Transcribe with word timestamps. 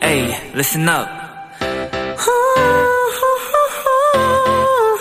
Hey, 0.00 0.34
listen 0.54 0.88
up. 0.88 1.08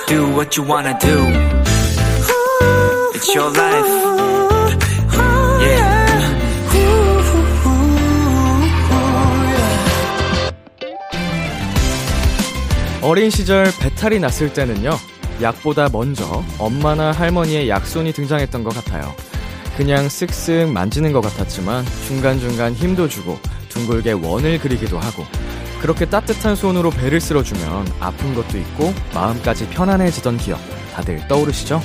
Do 0.08 0.28
what 0.36 0.58
you 0.58 0.64
wanna 0.64 0.98
do. 1.00 1.26
It's 3.16 3.34
your 3.34 3.50
life. 3.50 3.88
Yeah. 5.62 6.02
어린 13.02 13.30
시절 13.30 13.72
배탈이 13.80 14.20
났을 14.20 14.52
때는요, 14.52 14.92
약보다 15.42 15.88
먼저 15.90 16.44
엄마나 16.60 17.14
할머니의 17.14 17.70
약손이 17.70 18.12
등장했던 18.12 18.64
것 18.66 18.76
같아요. 18.76 19.16
그냥 19.78 20.08
쓱쓱 20.08 20.72
만지는 20.72 21.12
것 21.12 21.22
같았지만 21.22 21.86
중간중간 22.08 22.74
힘도 22.74 23.08
주고 23.08 23.40
둥글게 23.70 24.12
원을 24.14 24.60
그리기도 24.60 25.00
하고 25.00 25.24
그렇게 25.82 26.06
따뜻한 26.06 26.56
손으로 26.56 26.92
배를 26.92 27.20
쓸어주면 27.20 27.88
아픈 28.00 28.36
것도 28.36 28.58
있고 28.58 28.94
마음까지 29.14 29.70
편안해지던 29.70 30.38
기억 30.38 30.60
다들 30.94 31.28
떠오르시죠? 31.28 31.82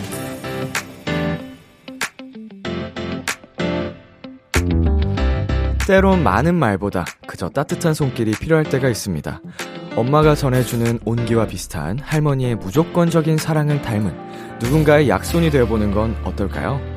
때론 5.86 6.24
많은 6.24 6.56
말보다 6.56 7.04
그저 7.28 7.48
따뜻한 7.48 7.94
손길이 7.94 8.32
필요할 8.32 8.64
때가 8.64 8.88
있습니다. 8.88 9.40
엄마가 9.94 10.34
전해주는 10.34 10.98
온기와 11.04 11.46
비슷한 11.46 11.98
할머니의 12.00 12.56
무조건적인 12.56 13.38
사랑을 13.38 13.80
닮은 13.80 14.58
누군가의 14.60 15.08
약손이 15.08 15.50
되어보는 15.50 15.92
건 15.92 16.16
어떨까요? 16.24 16.95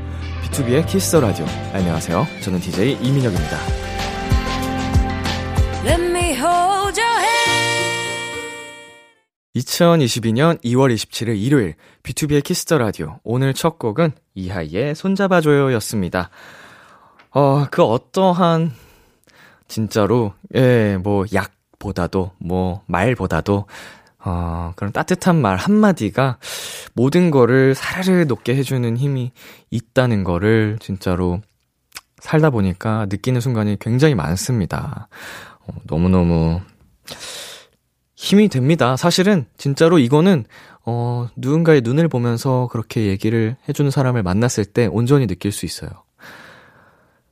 BTOB의 0.52 0.86
Kiss 0.88 1.12
the 1.12 1.20
Radio. 1.20 1.46
안녕하세요. 1.74 2.26
저는 2.42 2.60
DJ 2.60 2.94
이민혁입니다. 3.02 3.58
Let 5.86 6.02
me 6.02 6.34
hold 6.34 7.00
your 7.00 7.20
hand. 7.20 8.50
2022년 9.56 10.62
2월 10.64 10.94
27일 10.94 11.40
일요일 11.40 11.76
BTOB의 12.04 12.44
Kiss 12.44 12.66
the 12.66 12.78
Radio. 12.78 13.20
오늘 13.24 13.54
첫 13.54 13.80
곡은 13.80 14.12
이하이의 14.36 14.96
손잡아줘요 14.96 15.72
였습니다. 15.74 16.30
어, 17.32 17.66
그 17.70 17.84
어떠한, 17.84 18.72
진짜로, 19.68 20.34
예, 20.56 20.98
뭐, 21.02 21.26
약보다도, 21.32 22.32
뭐, 22.40 22.82
말보다도, 22.88 23.68
어, 24.24 24.74
그런 24.76 24.92
따뜻한 24.92 25.42
말 25.42 25.56
한마디가 25.58 26.38
모든 26.94 27.32
거를 27.32 27.74
사르르 27.76 28.26
녹게 28.26 28.56
해주는 28.56 28.98
힘이 28.98 29.32
있다는 29.70 30.24
거를 30.24 30.78
진짜로 30.82 31.42
살다 32.20 32.50
보니까 32.50 33.08
느끼는 33.10 33.40
순간이 33.40 33.78
굉장히 33.80 34.16
많습니다. 34.16 35.08
어, 35.62 35.74
너무너무 35.86 36.60
힘이 38.16 38.50
됩니다. 38.50 38.98
사실은 38.98 39.46
진짜로 39.58 39.98
이거는 39.98 40.44
어, 40.86 41.30
누군가의 41.38 41.82
눈을 41.82 42.10
보면서 42.10 42.68
그렇게 42.72 43.06
얘기를 43.06 43.56
해주는 43.70 43.90
사람을 43.90 44.24
만났을 44.24 44.66
때 44.66 44.88
온전히 44.88 45.28
느낄 45.28 45.52
수 45.52 45.66
있어요. 45.66 45.90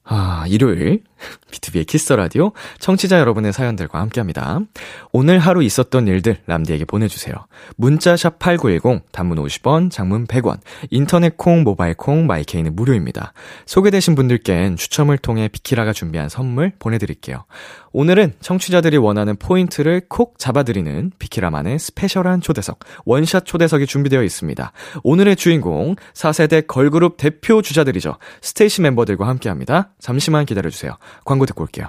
아, 0.09 0.45
일요일 0.47 1.03
B2B의 1.52 1.86
키스 1.86 2.13
라디오 2.13 2.52
청취자 2.80 3.19
여러분의 3.19 3.52
사연들과 3.52 4.00
함께합니다. 4.00 4.59
오늘 5.11 5.39
하루 5.39 5.61
있었던 5.64 6.08
일들 6.08 6.38
람디에게 6.45 6.86
보내주세요. 6.86 7.36
문자 7.75 8.16
샵 8.16 8.39
#8910 8.39 9.02
단문 9.11 9.38
50원, 9.38 9.91
장문 9.91 10.27
100원, 10.27 10.59
인터넷 10.91 11.36
콩, 11.36 11.64
모바일 11.64 11.94
콩, 11.95 12.25
마이케이는 12.25 12.75
무료입니다. 12.75 13.33
소개되신 13.66 14.16
분들께는 14.16 14.77
추첨을 14.77 15.17
통해 15.17 15.49
비키라가 15.49 15.91
준비한 15.91 16.30
선물 16.30 16.71
보내드릴게요. 16.80 17.45
오늘은 17.99 18.33
청취자들이 18.41 18.97
원하는 18.97 19.35
포인트를 19.37 20.03
콕 20.07 20.37
잡아드리는 20.37 21.13
비키라만의 21.17 21.79
special한 21.80 22.42
초대석, 22.41 22.77
원샷 23.05 23.47
초대석이 23.47 23.87
준비되어 23.87 24.21
있습니다. 24.21 24.71
오늘의 25.02 25.35
주인공 25.35 25.95
4세대 26.13 26.67
걸그룹 26.67 27.17
대표 27.17 27.63
주자들이죠. 27.63 28.17
스테이씨 28.43 28.83
멤버들과 28.83 29.27
함께 29.27 29.49
합니다. 29.49 29.89
잠시만 29.97 30.45
기다려주세요. 30.45 30.91
광고 31.25 31.47
듣고 31.47 31.63
올게요. 31.63 31.87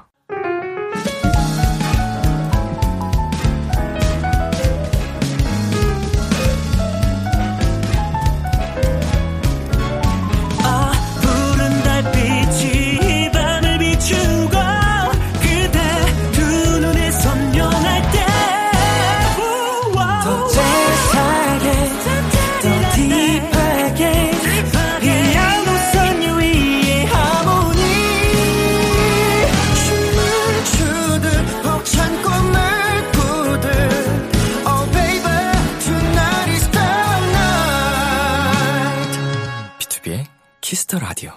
Kiss 40.88 40.94
the 40.94 40.98
Radio. 40.98 41.30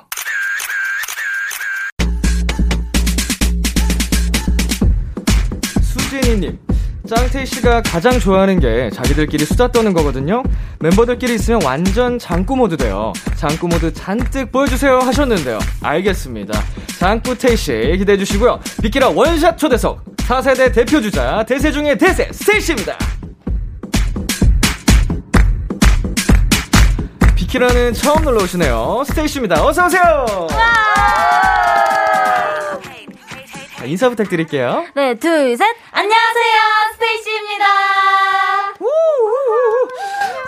수진이님, 5.81 6.57
스테이씨가 7.07 7.81
가장 7.81 8.17
좋아하는 8.17 8.59
게 8.59 8.89
자기들끼리 8.91 9.45
수다 9.45 9.71
떠는 9.71 9.93
거거든요. 9.93 10.41
멤버들끼리 10.79 11.35
있으면 11.35 11.61
완전 11.63 12.17
장꾸 12.17 12.55
모드 12.55 12.77
돼요. 12.77 13.11
장꾸 13.35 13.67
모드 13.67 13.93
잔뜩 13.93 14.51
보여주세요 14.51 14.99
하셨는데요. 14.99 15.59
알겠습니다. 15.81 16.59
장꾸 16.97 17.37
스테이씨 17.37 17.95
기대해 17.97 18.17
주시고요. 18.17 18.59
비키라 18.81 19.09
원샷 19.09 19.57
초대석 19.57 20.03
4세대 20.15 20.73
대표 20.73 21.01
주자 21.01 21.43
대세 21.43 21.71
중의 21.71 21.97
대세 21.97 22.29
스테이씨입니다. 22.31 22.97
키라는 27.51 27.91
처음 27.91 28.23
놀러 28.23 28.43
오시네요. 28.43 29.03
스테이시입니다. 29.07 29.65
어서 29.65 29.85
오세요! 29.85 30.25
인사 33.83 34.07
부탁드릴게요. 34.07 34.85
네, 34.95 35.15
둘, 35.15 35.57
셋. 35.57 35.67
안녕하세요. 35.91 36.61
스테이시입니다. 36.93 37.65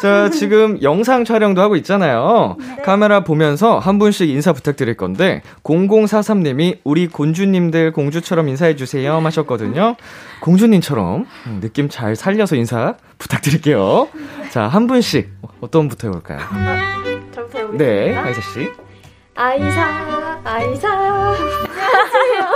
자, 0.04 0.30
지금 0.30 0.82
영상 0.82 1.24
촬영도 1.24 1.62
하고 1.62 1.78
있잖아요. 1.78 2.58
네. 2.60 2.82
카메라 2.84 3.22
보면서 3.22 3.80
한 3.80 4.00
분씩 4.00 4.30
인사 4.30 4.52
부탁드릴 4.52 4.98
건데, 4.98 5.42
0043님이 5.64 6.80
우리 6.84 7.08
공주님들 7.08 7.94
공주처럼 7.94 8.50
인사해 8.50 8.76
주세요 8.76 9.16
하셨거든요. 9.18 9.96
공주님처럼 10.42 11.26
느낌 11.62 11.88
잘 11.88 12.18
살려서 12.18 12.58
인사 12.58 12.96
부탁드릴게요. 13.18 14.10
자, 14.50 14.64
한 14.68 14.88
분씩 14.88 15.32
어떤 15.62 15.88
부터 15.88 16.10
해볼까요? 16.10 16.40
저부터. 17.34 17.72
네, 17.78 18.14
아이사 18.14 18.42
씨. 18.42 18.70
아이사, 19.36 20.42
아이사. 20.44 20.90
안녕하세요. 20.92 22.54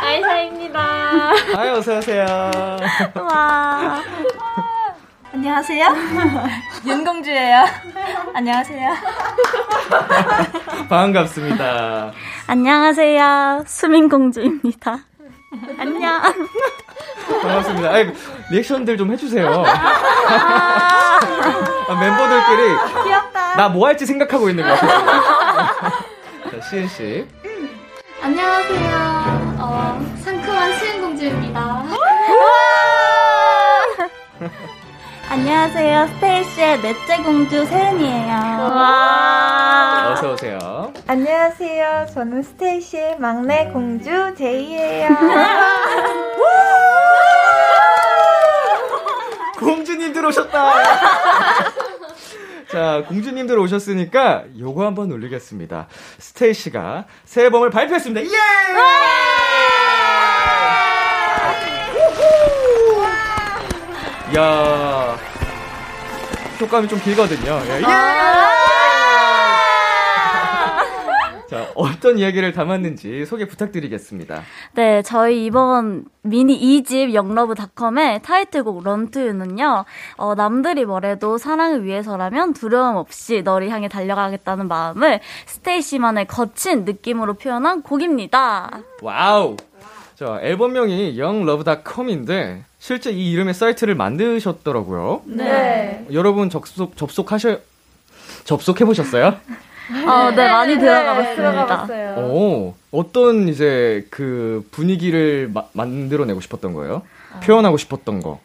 아이사입니다. 0.02 1.32
아유, 1.56 1.72
어서오세요. 1.72 2.50
와. 3.16 4.02
안녕하세요. 5.48 5.86
윤공주예요. 6.88 7.66
안녕하세요. 8.34 8.94
반갑습니다. 10.88 12.12
안녕하세요. 12.46 13.64
수민공주입니다. 13.66 15.00
안녕. 15.78 16.22
반갑습니다. 17.42 17.90
아이, 17.90 18.10
리액션들 18.52 18.96
좀 18.96 19.12
해주세요. 19.12 19.46
아, 20.26 21.20
멤버들끼리. 22.00 23.04
귀엽다. 23.04 23.56
나뭐 23.56 23.86
할지 23.86 24.06
생각하고 24.06 24.48
있는 24.48 24.66
거 24.66 24.74
같아요. 24.74 25.90
자, 26.52 26.60
시은 26.70 26.88
씨. 26.88 27.28
안녕하세요. 28.22 29.56
어, 29.60 30.00
상큼한 30.24 30.72
시은공주입니다. 30.78 31.84
안녕하세요. 35.34 36.06
스테이시의 36.14 36.80
넷째 36.80 37.16
공주 37.24 37.66
세은이에요. 37.66 38.34
어서 40.12 40.32
오세요. 40.32 40.92
안녕하세요. 41.08 42.06
저는 42.14 42.40
스테이시의 42.44 43.18
막내 43.18 43.64
공주 43.72 44.32
제이예요. 44.38 45.08
공주님들 49.58 50.24
오셨다. 50.24 50.70
자, 52.70 53.02
공주님들 53.08 53.58
오셨으니까 53.58 54.44
요거 54.56 54.86
한번 54.86 55.10
올리겠습니다. 55.10 55.88
스테이시가 56.20 57.06
새 57.24 57.42
앨범을 57.42 57.70
발표했습니다. 57.70 58.24
예! 58.24 58.28
야 64.36 65.03
효과음이 66.60 66.88
좀 66.88 66.98
길거든요. 67.00 67.60
예! 67.66 67.80
예! 67.80 67.84
자, 71.54 71.70
어떤 71.74 72.18
이야기를 72.18 72.52
담았는지 72.52 73.26
소개 73.26 73.46
부탁드리겠습니다. 73.46 74.42
네, 74.72 75.02
저희 75.02 75.44
이번 75.44 76.06
미니 76.22 76.58
2집 76.58 77.12
Young 77.12 77.51
Luv.com의 77.51 78.22
타이틀곡 78.22 78.82
런투유는요, 78.82 79.84
어, 80.16 80.34
남들이 80.34 80.84
뭐래도 80.84 81.36
사랑을 81.38 81.84
위해서라면 81.84 82.54
두려움 82.54 82.96
없이 82.96 83.42
너를 83.42 83.68
향해 83.70 83.88
달려가겠다는 83.88 84.68
마음을 84.68 85.20
스테이씨만의 85.46 86.26
거친 86.26 86.84
느낌으로 86.84 87.34
표현한 87.34 87.82
곡입니다. 87.82 88.80
Wow! 89.02 89.56
자, 90.16 90.38
앨범명이 90.42 91.18
Young 91.20 91.65
Luv.com인데 91.65 92.64
실제 92.84 93.10
이 93.10 93.32
이름의 93.32 93.54
사이트를 93.54 93.94
만드셨더라고요. 93.94 95.22
네. 95.24 96.04
여러분 96.12 96.50
접속 96.50 96.98
접속하셔 96.98 97.56
접속해 98.44 98.84
보셨어요? 98.84 99.28
어, 100.06 100.30
네, 100.32 100.50
많이 100.50 100.78
들어가 100.78 101.14
네, 101.16 101.34
들어가 101.34 101.64
봤습니다. 101.64 101.76
봤어요. 101.78 102.26
오, 102.28 102.74
어떤 102.90 103.48
이제 103.48 104.06
그 104.10 104.68
분위기를 104.70 105.50
마- 105.54 105.64
만들어내고 105.72 106.42
싶었던 106.42 106.74
거예요? 106.74 107.00
표현하고 107.42 107.78
싶었던 107.78 108.20
거. 108.20 108.38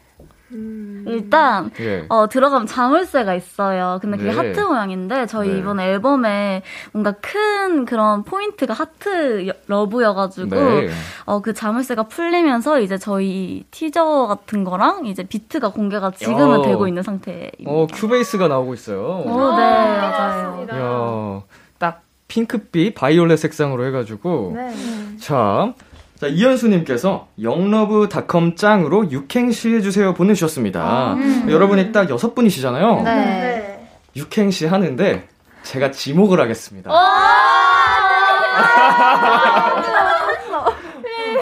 일단, 0.51 1.71
예. 1.79 2.05
어, 2.09 2.27
들어가면 2.27 2.67
자물쇠가 2.67 3.35
있어요. 3.35 3.99
근데 4.01 4.17
그게 4.17 4.31
네. 4.31 4.35
하트 4.35 4.59
모양인데, 4.59 5.27
저희 5.27 5.49
네. 5.49 5.57
이번 5.59 5.79
앨범에 5.79 6.63
뭔가 6.91 7.11
큰 7.21 7.85
그런 7.85 8.23
포인트가 8.23 8.73
하트 8.73 9.47
여- 9.47 9.53
love여가지고, 9.67 10.49
네. 10.55 10.89
어, 11.25 11.41
그 11.41 11.53
자물쇠가 11.53 12.03
풀리면서 12.03 12.79
이제 12.79 12.97
저희 12.97 13.63
티저 13.71 14.25
같은 14.27 14.63
거랑 14.63 15.05
이제 15.05 15.23
비트가 15.23 15.69
공개가 15.71 16.11
지금은 16.11 16.59
어. 16.59 16.61
되고 16.63 16.87
있는 16.87 17.03
상태입니다. 17.03 17.51
어, 17.67 17.87
큐베이스가 17.91 18.47
나오고 18.47 18.73
있어요. 18.73 19.23
오, 19.25 19.55
네, 19.55 19.63
맞아요. 19.97 20.65
야, 20.71 21.41
딱 21.77 22.01
핑크빛 22.27 22.95
바이올렛 22.95 23.37
색상으로 23.39 23.85
해가지고. 23.85 24.53
네. 24.55 24.73
자, 25.19 25.73
자 26.19 26.27
이현수님께서 26.27 27.29
영러브닷컴 27.41 28.57
짱으로 28.57 29.09
육행시 29.09 29.73
해주세요 29.75 30.13
보내주셨습니다. 30.13 31.15
여러분이 31.47 31.93
딱 31.93 32.09
여섯 32.09 32.35
분이시잖아요. 32.35 33.01
네. 33.03 33.15
네. 33.15 33.89
육행시 34.17 34.65
하는데 34.65 35.29
제가 35.63 35.91
지목을 35.91 36.41
하겠습니다. 36.41 36.91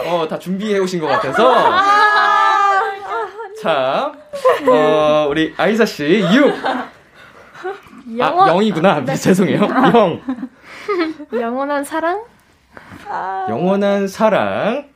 어, 0.05 0.27
다 0.29 0.37
준비해 0.37 0.77
오신 0.77 0.99
것 0.99 1.07
같아서. 1.07 1.55
자, 3.61 4.13
어, 4.67 5.27
우리 5.27 5.53
아이사 5.57 5.85
씨, 5.85 6.21
6. 6.21 6.65
아, 6.65 6.91
0이구나. 8.19 9.05
죄송해요. 9.19 9.59
0. 9.61 10.21
영원한 11.33 11.83
사랑? 11.83 12.21
영원한 13.49 14.07
사랑. 14.07 14.89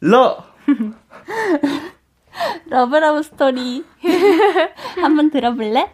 러. 0.00 0.44
love 2.68 2.95
love 2.95 3.22
story. 3.22 3.84
한번 5.00 5.30
들어볼래? 5.30 5.92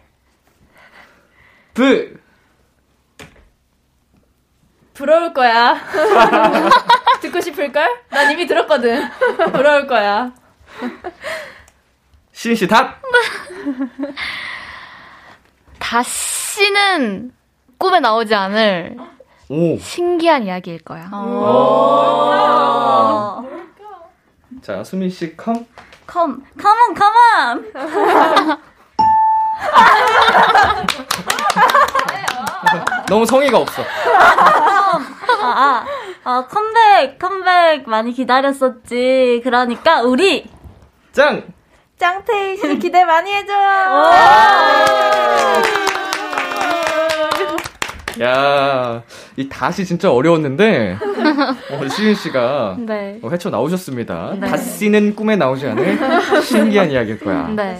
브. 1.73 2.21
부러울 4.93 5.33
거야. 5.33 5.75
듣고 7.21 7.39
싶을걸? 7.39 7.89
난 8.09 8.31
이미 8.31 8.45
들었거든. 8.45 9.09
부러울 9.51 9.87
거야. 9.87 10.31
시은 12.31 12.55
씨 12.55 12.67
닷. 12.67 13.01
다시는 15.79 17.33
꿈에 17.77 17.99
나오지 17.99 18.35
않을 18.35 18.97
오. 19.53 19.77
신기한 19.77 20.41
이야기일 20.43 20.83
거야. 20.83 21.07
어. 21.13 22.33
자, 24.63 24.83
수민 24.83 25.11
씨 25.11 25.37
컴. 25.37 25.67
컴, 26.07 26.43
come 26.59 26.80
on, 26.80 26.95
come 26.95 27.38
on! 27.38 27.71
너무 33.07 33.27
성의가 33.27 33.59
없어. 33.59 33.83
아, 33.83 34.99
아, 35.43 35.85
아, 36.23 36.47
컴백, 36.47 37.19
컴백 37.19 37.87
많이 37.87 38.11
기다렸었지. 38.11 39.41
그러니까, 39.43 40.01
우리! 40.01 40.49
짱. 41.11 41.43
짱테이 41.99 42.57
씨 42.57 42.79
기대 42.79 43.05
많이 43.05 43.31
해줘요. 43.31 44.09
야, 48.21 49.03
이 49.35 49.49
다시 49.49 49.85
진짜 49.85 50.11
어려웠는데 50.11 50.97
어, 51.71 51.87
시인 51.87 52.15
씨가 52.15 52.77
네. 52.79 53.19
어, 53.21 53.29
헤쳐 53.29 53.49
나오셨습니다. 53.49 54.35
네. 54.39 54.47
다시는 54.49 55.15
꿈에 55.15 55.35
나오지 55.35 55.67
않을 55.67 55.97
신기한 56.43 56.91
이야기일 56.91 57.19
거야. 57.19 57.47
네. 57.47 57.77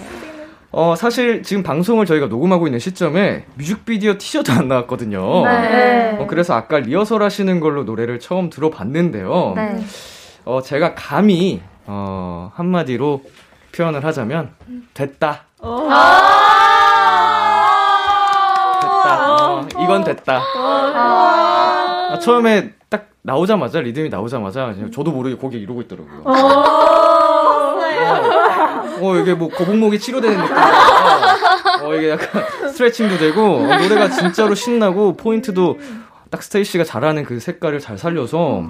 어, 0.72 0.96
사실 0.96 1.44
지금 1.44 1.62
방송을 1.62 2.08
저희가 2.08 2.26
녹음하고 2.26 2.66
있는 2.66 2.80
시점에 2.80 3.46
뮤직비디오 3.56 4.18
티셔도 4.18 4.54
안 4.54 4.68
나왔거든요. 4.68 5.46
네. 5.46 6.18
어, 6.20 6.26
그래서 6.28 6.56
아까 6.56 6.80
리허설 6.80 7.22
하시는 7.22 7.60
걸로 7.60 7.84
노래를 7.84 8.20
처음 8.20 8.50
들어봤는데요. 8.50 9.54
네. 9.56 9.84
어, 10.46 10.62
제가 10.64 10.96
감히 10.96 11.62
어, 11.86 12.52
한마디로 12.56 13.22
표현을 13.76 14.04
하자면 14.04 14.52
됐다. 14.96 15.44
됐다. 19.04 19.46
어, 19.54 19.68
이건 19.82 20.04
됐다. 20.04 20.42
아, 20.56 22.20
처음에 22.22 22.72
딱 22.90 23.08
나오자마자 23.22 23.80
리듬이 23.82 24.10
나오자마자 24.10 24.74
저도 24.94 25.12
모르게 25.12 25.36
고개 25.36 25.58
이러고 25.58 25.82
있더라고요. 25.82 26.24
어, 29.02 29.16
이게 29.18 29.34
뭐 29.34 29.50
거북목이 29.50 30.00
치료되는 30.00 30.38
느낌이야. 30.38 31.38
어, 31.84 31.94
이게 31.96 32.12
약간 32.12 32.44
스트레칭도 32.70 33.18
되고 33.18 33.42
어, 33.42 33.78
노래가 33.78 34.10
진짜로 34.10 34.56
신나고 34.56 35.18
포인트도 35.18 35.80
딱 36.30 36.42
스테이시가 36.42 36.84
잘하는 36.86 37.26
그 37.26 37.40
색깔을 37.40 37.80
잘 37.80 37.98
살려서 37.98 38.64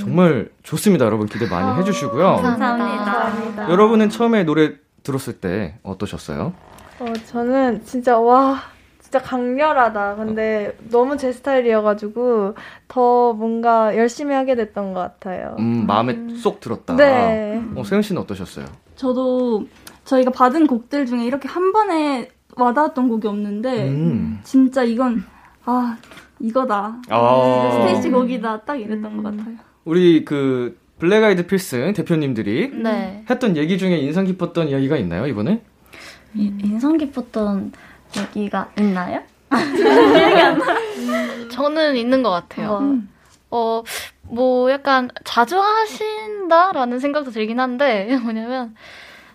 정말 0.00 0.48
좋습니다, 0.62 1.04
여러분 1.04 1.26
기대 1.26 1.46
많이 1.48 1.78
해주시고요. 1.80 2.36
감사합니다. 2.36 3.68
여러분은 3.70 4.08
처음에 4.10 4.44
노래 4.44 4.72
들었을 5.02 5.34
때 5.34 5.74
어떠셨어요? 5.82 6.52
어, 7.00 7.12
저는 7.26 7.84
진짜 7.84 8.18
와 8.18 8.60
진짜 9.08 9.20
강렬하다. 9.22 10.16
근데 10.16 10.76
너무 10.90 11.16
제 11.16 11.32
스타일이어가지고 11.32 12.54
더 12.88 13.32
뭔가 13.32 13.96
열심히 13.96 14.34
하게 14.34 14.54
됐던 14.54 14.92
것 14.92 15.00
같아요. 15.00 15.56
음, 15.58 15.86
마음에 15.86 16.14
쏙 16.36 16.60
들었다. 16.60 16.94
네. 16.94 17.58
어, 17.74 17.82
세현 17.84 18.02
씨는 18.02 18.20
어떠셨어요? 18.20 18.66
저도 18.96 19.66
저희가 20.04 20.30
받은 20.30 20.66
곡들 20.66 21.06
중에 21.06 21.24
이렇게 21.24 21.48
한 21.48 21.72
번에 21.72 22.28
와닿았던 22.54 23.08
곡이 23.08 23.26
없는데 23.26 23.88
음. 23.88 24.40
진짜 24.42 24.82
이건 24.82 25.24
아 25.64 25.96
이거다 26.38 27.00
아. 27.08 27.70
스테이씨 27.86 28.10
곡이다 28.10 28.60
딱 28.66 28.76
이랬던 28.76 29.22
것 29.22 29.22
같아요. 29.22 29.54
우리 29.86 30.22
그 30.26 30.76
블랙아이드필승 30.98 31.94
대표님들이 31.94 32.72
네. 32.82 33.24
했던 33.30 33.56
얘기 33.56 33.78
중에 33.78 33.96
인상 34.00 34.26
깊었던 34.26 34.68
이야기가 34.68 34.98
있나요, 34.98 35.26
이번에? 35.26 35.62
이- 36.34 36.52
인상 36.62 36.98
깊었던 36.98 37.72
얘기가 38.16 38.68
있나요? 38.78 39.20
저는 41.50 41.96
있는 41.96 42.22
것 42.22 42.30
같아요. 42.30 42.98
어, 43.50 43.82
뭐 44.22 44.70
약간 44.70 45.10
자주 45.24 45.58
하신다라는 45.58 46.98
생각도 46.98 47.30
들긴 47.30 47.60
한데, 47.60 48.16
뭐냐면, 48.22 48.74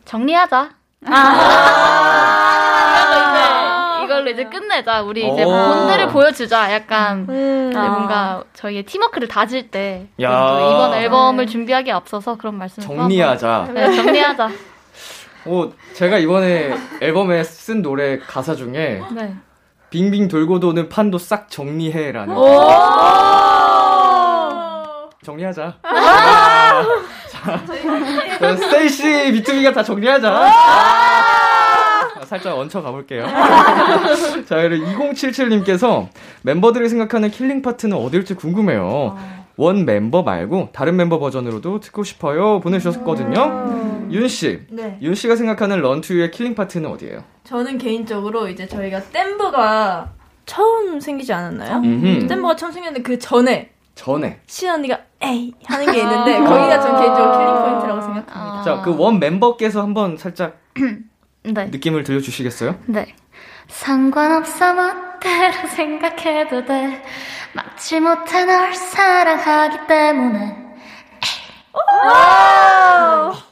정리하자. 0.05 0.69
아~ 1.05 2.29
이걸로 4.05 4.29
이제 4.29 4.45
끝내자. 4.45 5.01
우리 5.01 5.27
이제 5.27 5.43
오. 5.43 5.49
본드를 5.49 6.07
보여주자. 6.09 6.71
약간 6.73 7.25
음. 7.27 7.69
이제 7.71 7.79
뭔가 7.79 8.43
저희의 8.53 8.83
팀워크를 8.83 9.27
다질 9.27 9.69
때 9.69 10.07
이번 10.17 10.93
앨범을 10.93 11.47
준비하기에 11.47 11.91
앞서서 11.91 12.35
그런 12.35 12.55
말씀을 12.55 12.87
또 12.87 12.95
정리하자. 12.95 13.69
네, 13.73 13.95
정리하자. 13.95 14.49
어, 15.45 15.71
제가 15.93 16.17
이번에 16.19 16.73
앨범에 17.01 17.43
쓴 17.43 17.81
노래 17.81 18.17
가사 18.17 18.55
중에 18.55 19.01
네. 19.13 19.35
빙빙 19.89 20.27
돌고 20.27 20.59
도는 20.59 20.89
판도 20.89 21.17
싹 21.17 21.49
정리해라는. 21.49 22.35
정리하자. 25.23 25.77
아, 25.83 26.83
자, 27.29 27.61
자, 28.39 28.55
스테이씨 28.57 29.03
BTOB가 29.03 29.73
다 29.73 29.83
정리하자. 29.83 30.49
살짝 32.25 32.57
얹혀 32.57 32.81
가볼게요. 32.81 33.25
자, 34.47 34.55
그리고 34.55 34.85
2077님께서 34.87 36.07
멤버들이 36.41 36.89
생각하는 36.89 37.29
killing 37.29 37.61
part는 37.61 37.95
어딜지 37.95 38.33
궁금해요. 38.33 39.17
원 39.55 39.85
멤버 39.85 40.23
말고 40.23 40.69
다른 40.73 40.95
멤버 40.95 41.19
버전으로도 41.19 41.79
듣고 41.79 42.03
싶어요. 42.03 42.59
보내주셨거든요. 42.59 44.07
윤 44.11 44.27
씨, 44.27 44.61
네. 44.69 44.97
윤 45.01 45.13
씨가 45.15 45.35
생각하는 45.35 45.81
Run2U의 45.81 46.31
killing 46.31 46.55
part는 46.55 46.89
어디예요? 46.89 47.23
저는 47.43 47.77
개인적으로 47.77 48.47
이제 48.47 48.67
저희가 48.67 49.01
댄브가 49.11 50.11
처음 50.45 50.99
생기지 50.99 51.31
않았나요? 51.33 51.77
음흠. 51.77 52.27
댄브가 52.27 52.55
처음 52.55 52.71
생겼는데 52.71 53.03
그 53.03 53.17
전에 53.19 53.69
전에. 53.95 54.39
시은 54.47 54.75
언니가 54.75 54.99
에이 55.21 55.53
하는 55.65 55.91
게 55.91 55.99
있는데 55.99 56.37
거기가 56.39 56.79
전 56.81 56.99
개인적으로 56.99 57.31
killing 57.37 57.53
point라고 57.63 58.01
생각합니다. 58.01 58.63
자, 58.63 58.81
그 58.81 58.91
원 58.91 59.19
멤버께서 59.19 59.81
한번 59.81 60.17
살짝 60.17 60.57
네. 61.43 61.65
느낌을 61.65 62.03
들려주시겠어요? 62.03 62.75
네. 62.87 63.13
상관없어 63.67 64.73
멋대로 64.73 65.67
생각해도 65.75 66.65
돼 66.65 67.01
막지 67.73 67.99
못해 67.99 68.45
널 68.45 68.73
사랑하기 68.75 69.87
때문에 69.87 70.57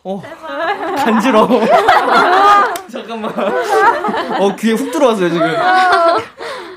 어, 0.03 0.21
간지러워. 0.97 1.47
잠깐만. 2.91 3.31
어, 4.39 4.55
귀에 4.57 4.73
훅 4.73 4.91
들어왔어요, 4.91 5.29
지금. 5.29 5.47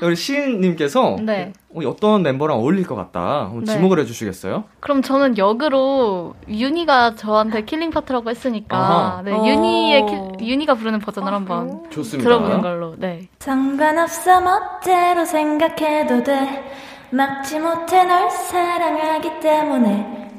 우리 0.01 0.15
시은님께서 0.15 1.17
네. 1.21 1.53
어, 1.73 1.79
어떤 1.87 2.23
멤버랑 2.23 2.57
어울릴 2.57 2.85
것 2.87 2.95
같다. 2.95 3.45
한번 3.45 3.63
네. 3.65 3.73
지목을 3.73 3.99
해주시겠어요? 3.99 4.63
그럼 4.79 5.01
저는 5.03 5.37
역으로 5.37 6.33
윤이가 6.47 7.15
저한테 7.15 7.63
killing 7.65 7.91
part라고 7.91 8.29
했으니까 8.29 8.77
아하. 8.77 9.21
네, 9.23 9.31
윤이의 9.31 10.05
킬- 10.05 10.47
윤이가 10.47 10.73
부르는 10.75 10.99
버전을 10.99 11.31
한번 11.33 11.83
좋습니다. 11.91 12.27
들어보는 12.27 12.61
걸로 12.61 12.95
네. 12.97 13.27
상관없어 13.39 14.41
멋대로 14.41 15.25
생각해도 15.25 16.23
돼 16.23 16.63
막지 17.11 17.59
못해 17.59 18.03
널 18.03 18.29
사랑하기 18.29 19.39
때문에 19.39 20.29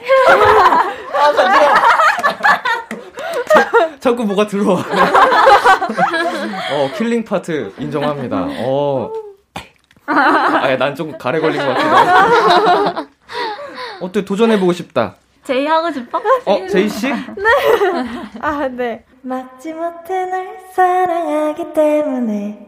자꾸 4.00 4.24
뭐가 4.24 4.46
들어와. 4.46 4.80
어, 6.72 6.90
killing 6.96 7.22
part 7.24 7.74
인정합니다. 7.78 8.46
어. 8.60 9.12
아, 10.06 10.76
난 10.78 10.98
좀 10.98 11.18
가래 11.18 11.38
걸린 11.40 11.60
것 11.60 11.66
같기도 11.74 11.96
하고. 11.96 13.06
어때, 14.00 14.24
도전해보고 14.24 14.72
싶다. 14.72 15.16
제이 15.44 15.66
하고 15.66 15.92
싶어? 15.92 16.18
어, 16.46 16.66
제이씨? 16.66 17.12
아, 18.40 18.66
네. 18.68 19.04
막지 19.22 19.72
못해 19.74 20.24
널 20.26 20.58
사랑하기 20.74 21.72
때문에 21.74 22.58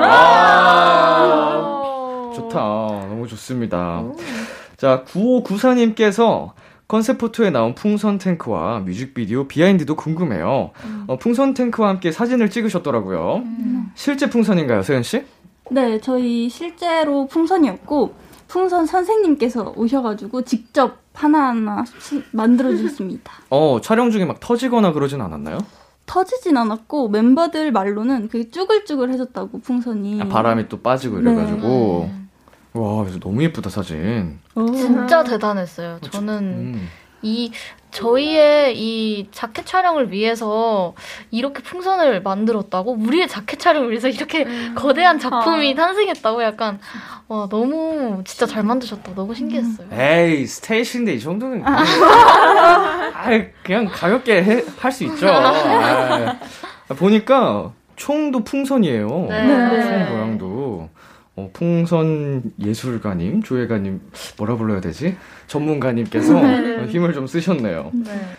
아, 0.00 1.75
좋다. 2.56 3.06
너무 3.08 3.26
좋습니다. 3.28 4.02
자, 4.76 5.04
9594님께서 5.06 6.52
컨셉 6.88 7.18
포토에 7.18 7.50
나온 7.50 7.74
풍선 7.74 8.18
탱크와 8.18 8.80
뮤직비디오 8.80 9.46
behind도 9.48 9.96
궁금해요. 9.96 10.70
어, 11.06 11.16
풍선 11.18 11.52
탱크와 11.54 11.88
함께 11.90 12.10
사진을 12.12 12.50
찍으셨더라고요. 12.50 13.42
실제 13.94 14.30
풍선인가요, 14.30 14.82
세연씨? 14.82 15.24
네, 15.70 16.00
저희 16.00 16.48
실제로 16.48 17.26
풍선이었고, 17.26 18.14
풍선 18.46 18.86
선생님께서 18.86 19.74
오셔가지고 19.76 20.42
직접 20.42 20.98
하나하나 21.12 21.84
시- 21.98 22.22
만들어 22.30 22.70
주셨습니다. 22.70 23.32
어, 23.50 23.80
촬영 23.82 24.10
중에 24.12 24.24
막 24.24 24.38
터지거나 24.38 24.92
그러진 24.92 25.20
않았나요? 25.20 25.58
터지진 26.06 26.56
않았고, 26.56 27.08
멤버들 27.08 27.72
말로는 27.72 28.28
그게 28.28 28.48
쭈글쭈글 28.48 29.10
해졌다고, 29.10 29.58
풍선이. 29.60 30.20
아, 30.22 30.28
바람이 30.28 30.68
또 30.68 30.80
빠지고 30.80 31.18
네. 31.18 31.32
이래가지고. 31.32 32.10
와, 32.76 33.02
그래서 33.02 33.18
너무 33.18 33.42
예쁘다, 33.42 33.70
사진. 33.70 34.38
어. 34.54 34.66
진짜 34.74 35.22
대단했어요. 35.24 35.98
저는 36.10 36.38
음. 36.42 36.88
이 37.22 37.50
저희의 37.90 38.78
이 38.78 39.28
자켓 39.32 39.64
촬영을 39.64 40.12
위해서 40.12 40.94
이렇게 41.30 41.62
풍선을 41.62 42.20
만들었다고 42.22 42.92
우리의 42.92 43.26
자켓 43.26 43.58
촬영을 43.58 43.90
위해서 43.90 44.08
이렇게 44.08 44.44
거대한 44.74 45.18
작품이 45.18 45.74
탄생했다고 45.74 46.42
약간 46.42 46.78
와 47.28 47.48
너무 47.50 48.22
진짜 48.26 48.44
잘 48.46 48.62
만드셨다 48.64 49.14
너무 49.14 49.34
신기했어요. 49.34 49.88
에이, 49.92 50.46
스테이시인데 50.46 51.14
이 51.14 51.20
정도는. 51.20 51.62
그냥, 51.62 51.76
아이, 53.14 53.46
그냥 53.62 53.86
가볍게 53.90 54.40
할 54.78 54.92
수 54.92 55.04
있죠. 55.04 55.26
아이. 55.32 56.36
보니까 56.96 57.72
총도 57.96 58.44
풍선이에요. 58.44 59.08
네. 59.30 59.82
총 59.82 60.14
모양도. 60.14 60.55
어, 61.36 61.50
풍선 61.52 62.42
예술가님, 62.58 63.42
조예가님, 63.42 64.00
뭐라 64.38 64.56
불러야 64.56 64.80
되지? 64.80 65.16
전문가님께서 65.46 66.34
어, 66.34 66.86
힘을 66.88 67.12
좀 67.12 67.26
쓰셨네요. 67.26 67.92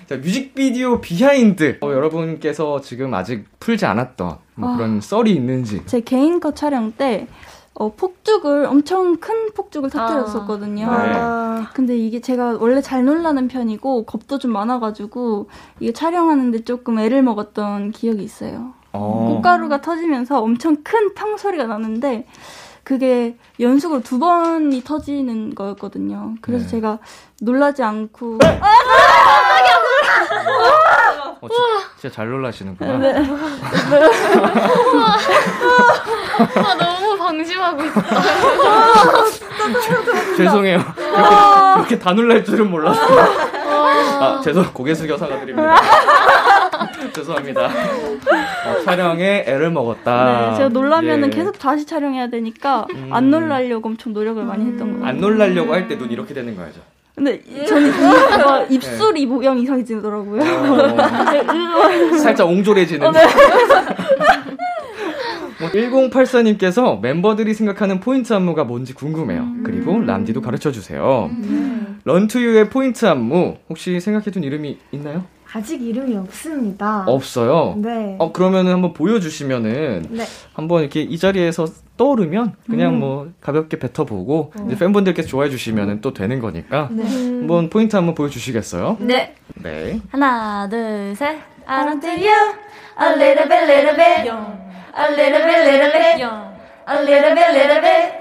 자, 0.08 0.18
뮤직비디오 0.18 1.00
behind. 1.00 1.78
어, 1.82 1.92
여러분께서 1.92 2.82
지금 2.82 3.14
아직 3.14 3.46
풀지 3.60 3.86
않았던 3.86 4.38
뭐 4.56 4.76
그런 4.76 5.00
썰이 5.00 5.32
있는지. 5.32 5.84
제 5.86 6.02
개인 6.02 6.40
컷 6.40 6.56
촬영 6.56 6.92
때, 6.92 7.28
어, 7.76 7.94
폭죽을, 7.94 8.66
엄청 8.66 9.18
큰 9.18 9.52
폭죽을 9.54 9.92
터뜨렸었거든요. 9.92 10.88
네. 10.88 10.92
아, 10.92 11.70
근데 11.76 11.96
이게 11.96 12.20
제가 12.20 12.58
원래 12.60 12.82
잘 12.82 13.06
놀라는 13.06 13.48
편이고, 13.48 14.06
겁도 14.06 14.40
좀 14.40 14.52
많아가지고, 14.54 15.50
이게 15.80 15.94
촬영하는데 15.94 16.64
조금 16.64 16.98
애를 16.98 17.22
먹었던 17.22 17.92
기억이 17.92 18.24
있어요. 18.24 18.74
어. 18.94 19.34
꽃가루가 19.36 19.82
터지면서 19.82 20.42
엄청 20.42 20.78
큰 20.84 21.11
팡 21.11 21.38
소리가 21.38 21.68
나는데 21.68 22.26
그게 22.92 23.36
연속으로 23.60 24.00
두 24.02 24.18
번이 24.18 24.82
터지는 24.86 25.54
거였거든요. 25.56 26.36
그래서 26.40 26.64
네. 26.64 26.72
제가 26.72 27.00
놀라지 27.42 27.84
않고 27.84 28.40
어, 31.42 31.48
진- 31.50 31.58
진짜 32.00 32.16
잘 32.16 32.30
놀라시는구나. 32.30 32.98
네. 32.98 33.14
아 36.56 36.74
너무 36.76 37.18
방심하고 37.18 37.84
있어. 37.84 38.02
죄송해요. 40.38 40.78
이렇게, 40.80 41.80
이렇게 41.80 42.00
다 42.00 42.14
놀랄 42.14 42.46
줄은 42.46 42.72
몰랐어요. 42.72 43.20
아, 44.20 44.40
죄송, 44.42 44.64
고개 44.72 44.96
숙여 44.96 45.18
사과드립니다. 45.18 45.76
죄송합니다. 47.18 47.66
어, 47.66 48.82
촬영에 48.86 49.44
애를 49.48 49.72
먹었다. 49.72 50.52
네, 50.52 50.58
제가 50.58 50.70
놀라면은 50.70 51.32
예. 51.32 51.36
계속 51.36 51.58
다시 51.58 51.86
촬영해야 51.86 52.28
되니까 52.30 52.86
음. 52.94 53.10
안 53.12 53.32
놀라려고 53.32 53.90
엄청 53.90 54.14
노력을 54.14 54.44
많이 54.44 54.66
했던 54.66 54.94
거예요. 54.94 55.06
안 55.06 55.20
놀라려고 55.20 55.74
할 55.74 55.88
때 55.88 55.98
눈 55.98 56.12
이렇게 56.12 56.34
되는 56.34 56.56
거야죠. 56.56 56.80
근데 57.16 57.42
저는 57.66 57.88
이, 57.90 57.92
막 58.46 58.72
입술이 58.72 59.26
모양 59.26 59.58
이상해지더라고요. 59.58 60.40
어, 60.42 62.18
살짝 62.20 62.48
옹졸해지는. 62.48 63.12
뭐 65.60 65.70
1084님께서 65.72 67.00
멤버들이 67.02 67.56
생각하는 67.56 68.00
포인트 68.00 68.32
안무가 68.34 68.64
뭔지 68.64 68.94
궁금해요. 68.94 69.48
그리고 69.64 70.00
람디도 70.00 70.42
가르쳐 70.42 70.72
주세요. 70.72 71.32
런투유의 72.04 72.70
포인트 72.70 73.08
안무 73.08 73.56
혹시 73.70 74.00
생각해둔 74.00 74.44
이름이 74.44 74.78
있나요? 74.92 75.26
아직 75.54 75.82
이름이 75.82 76.16
없습니다. 76.18 77.04
없어요. 77.08 77.76
네. 77.78 78.16
어 78.20 78.32
그러면은 78.32 78.74
한번 78.74 78.94
보여주시면은 78.94 80.08
네. 80.10 80.24
한번 80.54 80.82
이렇게 80.82 81.02
이 81.02 81.18
자리에서 81.18 81.68
떠오르면 81.96 82.56
그냥 82.70 83.00
뭐 83.00 83.32
가볍게 83.42 83.80
뱉어보고 83.80 84.54
이제 84.68 84.78
팬분들께서 84.78 85.28
좋아해 85.28 85.50
주시면은 85.50 86.02
또 86.02 86.14
되는 86.14 86.40
거니까 86.40 86.90
한번 86.90 87.70
포인트 87.70 87.96
한번 87.96 88.14
보여주시겠어요? 88.14 88.98
네. 89.00 89.34
네. 89.56 90.00
하나, 90.12 90.68
둘, 90.70 91.16
셋. 91.16 91.38
I 91.66 91.86
run 91.86 92.00
to 92.00 92.08
you 92.08 92.54
a 93.00 93.10
little 93.16 93.48
bit, 93.50 93.66
little 93.66 93.96
bit. 93.96 94.30
A 94.30 95.12
little 95.12 95.44
bit, 95.44 95.60
little 95.66 95.92
bit. 95.92 96.24
A 96.88 97.02
little 97.02 97.36
bit, 97.36 97.52
little 97.52 97.82
bit. 97.82 98.14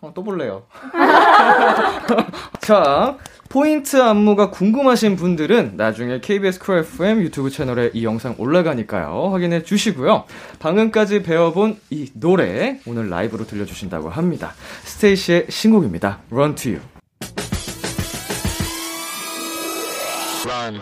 어, 0.00 0.12
또 0.14 0.22
볼래요. 0.22 0.62
자, 2.60 3.16
포인트 3.54 4.02
안무가 4.02 4.50
궁금하신 4.50 5.14
분들은 5.14 5.76
나중에 5.76 6.18
KBS 6.18 6.58
쿨 6.58 6.78
FM 6.78 7.20
유튜브 7.20 7.50
채널에 7.50 7.92
이 7.94 8.04
영상 8.04 8.34
올라가니까요. 8.36 9.28
확인해 9.30 9.62
주시고요. 9.62 10.24
방금까지 10.58 11.22
배워본 11.22 11.76
이 11.90 12.10
노래 12.14 12.80
오늘 12.84 13.08
라이브로 13.08 13.46
들려주신다고 13.46 14.10
합니다. 14.10 14.54
스테이시의 14.82 15.46
신곡입니다. 15.50 16.18
Run 16.32 16.56
to 16.56 16.72
You. 16.72 16.82
청 20.42 20.80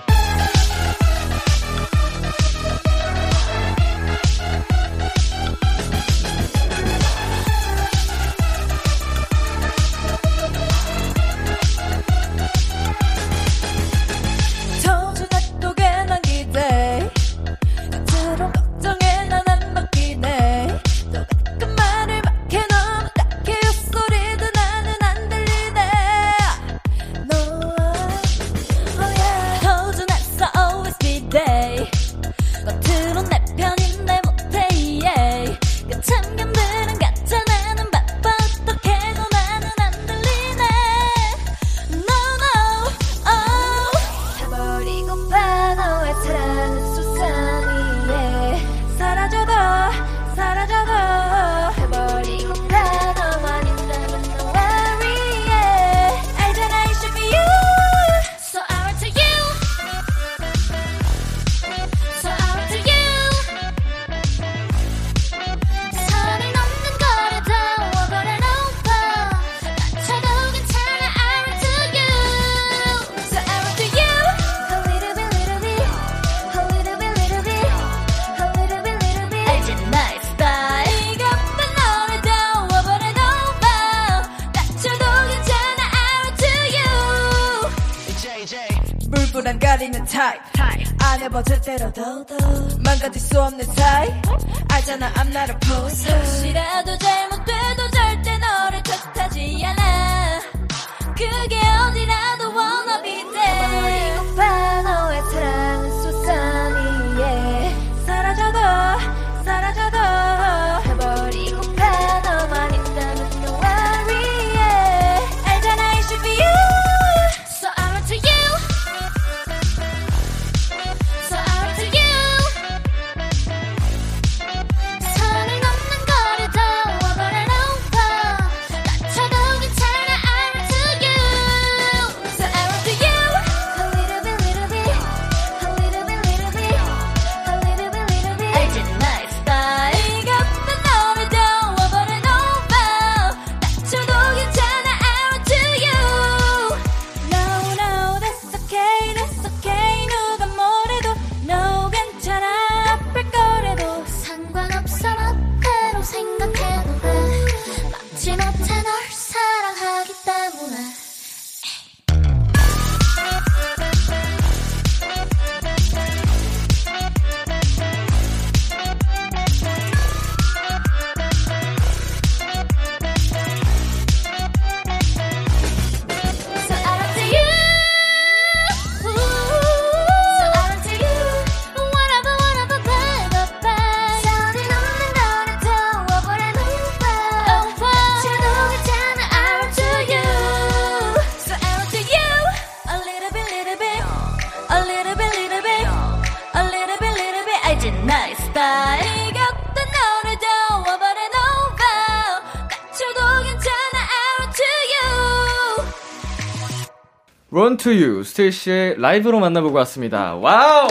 Run 207.54 207.76
to 207.76 207.92
You 207.92 208.24
스테이시의 208.24 208.98
라이브로 208.98 209.38
만나보고 209.38 209.76
왔습니다. 209.78 210.34
Wow! 210.36 210.88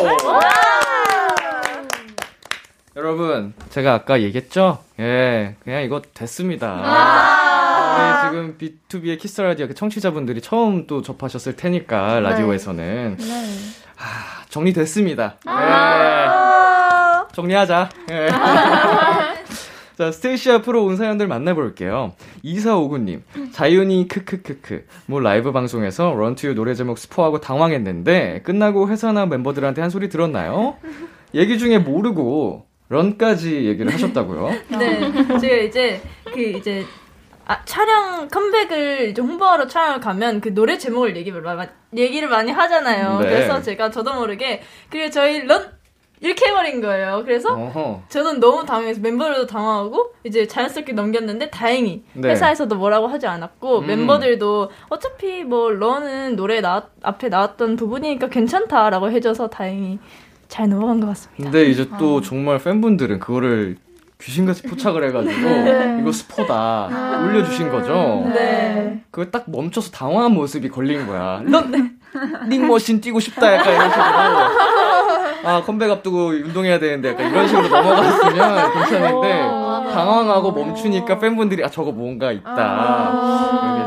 여러분, 2.95 3.53
제가 3.71 3.93
아까 3.95 4.21
얘기했죠? 4.21 4.77
예, 4.99 5.55
그냥 5.63 5.81
이거 5.81 6.03
됐습니다. 6.13 6.73
우리 7.97 8.29
지금 8.29 8.57
BtoB의 8.59 9.19
키스 9.19 9.41
라디오 9.41 9.67
그 9.67 9.73
청취자분들이 9.73 10.41
처음 10.41 10.85
또 10.85 11.01
접하셨을 11.01 11.55
테니까 11.55 12.19
라디오에서는 12.19 13.17
아, 13.97 14.43
정리됐습니다. 14.49 15.37
예. 15.47 15.51
정리하자. 17.33 17.89
예. 18.11 18.27
자, 20.01 20.11
스테이시 20.11 20.49
앞으로 20.49 20.83
온 20.83 20.97
사연들 20.97 21.27
만나볼게요. 21.27 22.13
2459님, 22.43 23.21
자윤이 23.51 24.07
크크크크. 24.07 24.87
뭐 25.05 25.19
라이브 25.19 25.51
방송에서 25.51 26.11
런투유 26.15 26.55
노래 26.55 26.73
제목 26.73 26.97
스포하고 26.97 27.39
당황했는데, 27.39 28.41
끝나고 28.43 28.89
회사나 28.89 29.27
멤버들한테 29.27 29.79
한 29.79 29.91
소리 29.91 30.09
들었나요? 30.09 30.75
얘기 31.35 31.59
중에 31.59 31.77
모르고, 31.77 32.65
런까지 32.89 33.67
얘기를 33.67 33.93
하셨다고요? 33.93 34.49
네, 34.79 35.37
제가 35.37 35.55
이제 35.57 36.01
그 36.33 36.41
이제 36.41 36.83
아, 37.45 37.63
촬영 37.65 38.27
컴백을 38.27 39.09
이제 39.09 39.21
홍보하러 39.21 39.67
촬영을 39.67 39.99
가면 39.99 40.41
그 40.41 40.51
노래 40.55 40.79
제목을 40.79 41.15
얘기를, 41.15 41.41
마, 41.41 41.67
얘기를 41.95 42.27
많이 42.27 42.51
하잖아요. 42.51 43.19
네. 43.19 43.29
그래서 43.29 43.61
제가 43.61 43.91
저도 43.91 44.15
모르게 44.15 44.63
그리고 44.89 45.11
저희 45.11 45.45
런 45.45 45.69
이렇게 46.21 46.49
해버린 46.49 46.81
거예요. 46.81 47.23
그래서 47.25 47.53
어허. 47.53 48.03
저는 48.07 48.39
너무 48.39 48.63
당황해서 48.63 49.01
멤버들도 49.01 49.47
당황하고 49.47 50.13
이제 50.23 50.47
자연스럽게 50.47 50.93
넘겼는데 50.93 51.49
다행히 51.49 52.03
네. 52.13 52.29
회사에서도 52.29 52.73
뭐라고 52.75 53.07
하지 53.07 53.25
않았고 53.25 53.79
음. 53.79 53.87
멤버들도 53.87 54.69
어차피 54.89 55.43
뭐 55.43 55.71
런은 55.71 56.35
노래 56.35 56.61
나, 56.61 56.87
앞에 57.01 57.29
나왔던 57.29 57.75
부분이니까 57.75 58.29
괜찮다라고 58.29 59.09
해줘서 59.11 59.49
다행히 59.49 59.97
잘 60.47 60.69
넘어간 60.69 60.99
것 60.99 61.07
같습니다. 61.07 61.43
근데 61.45 61.65
이제 61.65 61.89
또 61.97 62.21
정말 62.21 62.59
팬분들은 62.59 63.19
그거를 63.19 63.77
귀신같이 64.19 64.61
포착을 64.63 65.03
해가지고, 65.05 66.01
이거 66.01 66.11
스포다. 66.11 67.23
올려주신 67.25 67.71
거죠? 67.71 68.29
네. 68.31 69.01
그거 69.09 69.31
딱 69.31 69.49
멈춰서 69.49 69.89
당황한 69.89 70.33
모습이 70.33 70.69
걸린 70.69 71.07
거야. 71.07 71.41
런닝머신 71.43 73.01
뛰고 73.01 73.19
싶다. 73.19 73.55
약간 73.55 73.73
이런 73.73 73.89
식으로. 73.89 74.05
아, 75.43 75.63
컴백 75.65 75.89
앞두고 75.89 76.27
운동해야 76.27 76.77
되는데 76.77 77.09
약간 77.09 77.31
이런 77.31 77.47
식으로 77.47 77.67
넘어갔으면 77.67 78.73
괜찮은데, 78.73 79.41
당황하고 79.91 80.51
멈추니까 80.51 81.17
팬분들이, 81.17 81.63
아, 81.63 81.67
저거 81.69 81.91
뭔가 81.91 82.31
있다. 82.31 82.51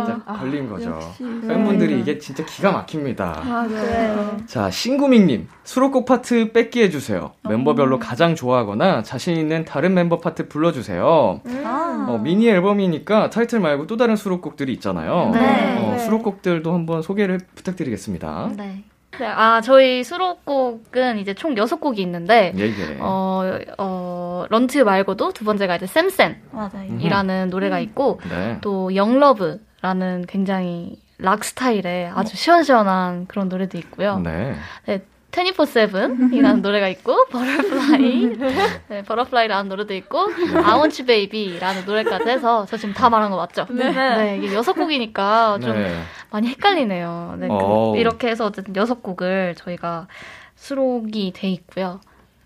이게 0.03 0.13
딱 0.13 0.41
걸린 0.41 0.69
거죠. 0.69 0.99
팬분들이 1.19 2.01
이게 2.01 2.19
진짜 2.19 2.45
기가 2.45 2.73
막힙니다. 2.73 3.43
맞아요. 3.47 4.37
자, 4.47 4.69
신구밍님, 4.69 5.47
수록곡 5.63 6.07
파트 6.07 6.51
뺏기 6.53 6.83
해주세요. 6.83 7.31
멤버별로 7.49 8.01
가장 8.01 8.35
좋아하거나 8.35 9.05
자신 9.05 9.37
있는 9.37 9.65
다른 9.65 9.95
멤버 9.95 10.19
파트 10.19 10.49
불러주세요. 10.49 11.41
어, 12.07 12.21
미니 12.23 12.49
앨범이니까 12.49 13.31
타이틀 13.31 13.61
말고 13.61 13.87
또 13.87 13.97
다른 13.97 14.17
수록곡들이 14.17 14.73
있잖아요. 14.75 15.31
네. 15.33 15.77
어, 15.79 15.97
수록곡들도 15.99 16.73
한번 16.75 17.01
소개를 17.01 17.39
부탁드리겠습니다. 17.55 18.14
네. 18.57 18.85
네, 19.19 19.27
아, 19.27 19.61
저희 19.61 20.03
수록곡은 20.03 21.19
이제 21.19 21.35
총 21.35 21.55
6곡이 21.55 21.99
있는데, 21.99 22.53
예, 22.57 22.63
예. 22.65 22.97
어, 22.99 23.61
어, 23.79 24.45
Run 24.51 24.61
to 24.61 24.68
You 24.68 24.79
말고도 24.79 25.33
두 25.33 25.45
번째가 25.45 25.77
이제 25.77 25.87
Same 25.87 26.01
Same이라는 26.01 26.41
맞아요. 26.53 27.47
노래가 27.47 27.79
있고, 27.79 28.21
네. 28.29 28.59
또 28.61 28.95
Young 28.97 29.42
Luv라는 29.42 30.25
굉장히 30.27 30.99
락 31.19 31.45
스타일의 31.45 32.11
아주 32.13 32.37
시원시원한 32.37 33.27
그런 33.27 33.49
노래도 33.49 33.79
있고요. 33.79 34.19
네. 34.19 34.57
네, 34.87 35.05
24-7이라는 35.43 36.61
노래가 36.63 36.89
있고, 36.89 37.25
Butterfly, 37.27 38.37
네, 38.89 39.03
Butterfly라는 39.03 39.69
노래도 39.69 39.95
있고, 39.95 40.29
I 40.65 40.79
want 40.79 41.03
you 41.03 41.07
baby라는 41.07 41.85
노래까지 41.85 42.29
해서, 42.29 42.67
저 42.69 42.77
지금 42.77 42.95
다 42.95 43.11
말한 43.11 43.31
거 43.31 43.37
맞죠? 43.37 43.67
네. 43.71 44.41
이게 44.43 44.55
여섯 44.55 44.73
곡이니까 44.75 45.59
좀 45.61 45.73
네. 45.73 46.03
많이 46.31 46.49
헷갈리네요. 46.49 47.37
네, 47.39 47.49
그-. 47.49 47.99
이렇게 47.99 48.29
해서 48.29 48.47
어쨌든 48.47 48.77
여섯 48.77 49.03
곡을 49.03 49.55
저희가 49.57 50.07
수록이 50.55 51.33
돼 51.35 51.49
있고요. 51.49 52.01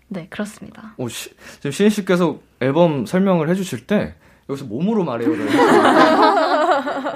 네, 0.07 0.27
그렇습니다. 0.29 0.95
오, 0.97 1.07
시, 1.07 1.29
지금 1.57 1.71
시은 1.71 1.89
씨께서 1.89 2.39
앨범 2.59 3.05
설명을 3.05 3.49
해주실 3.49 3.85
때 3.85 4.15
여기서 4.49 4.65
몸으로 4.65 5.03
말해요를 5.03 5.45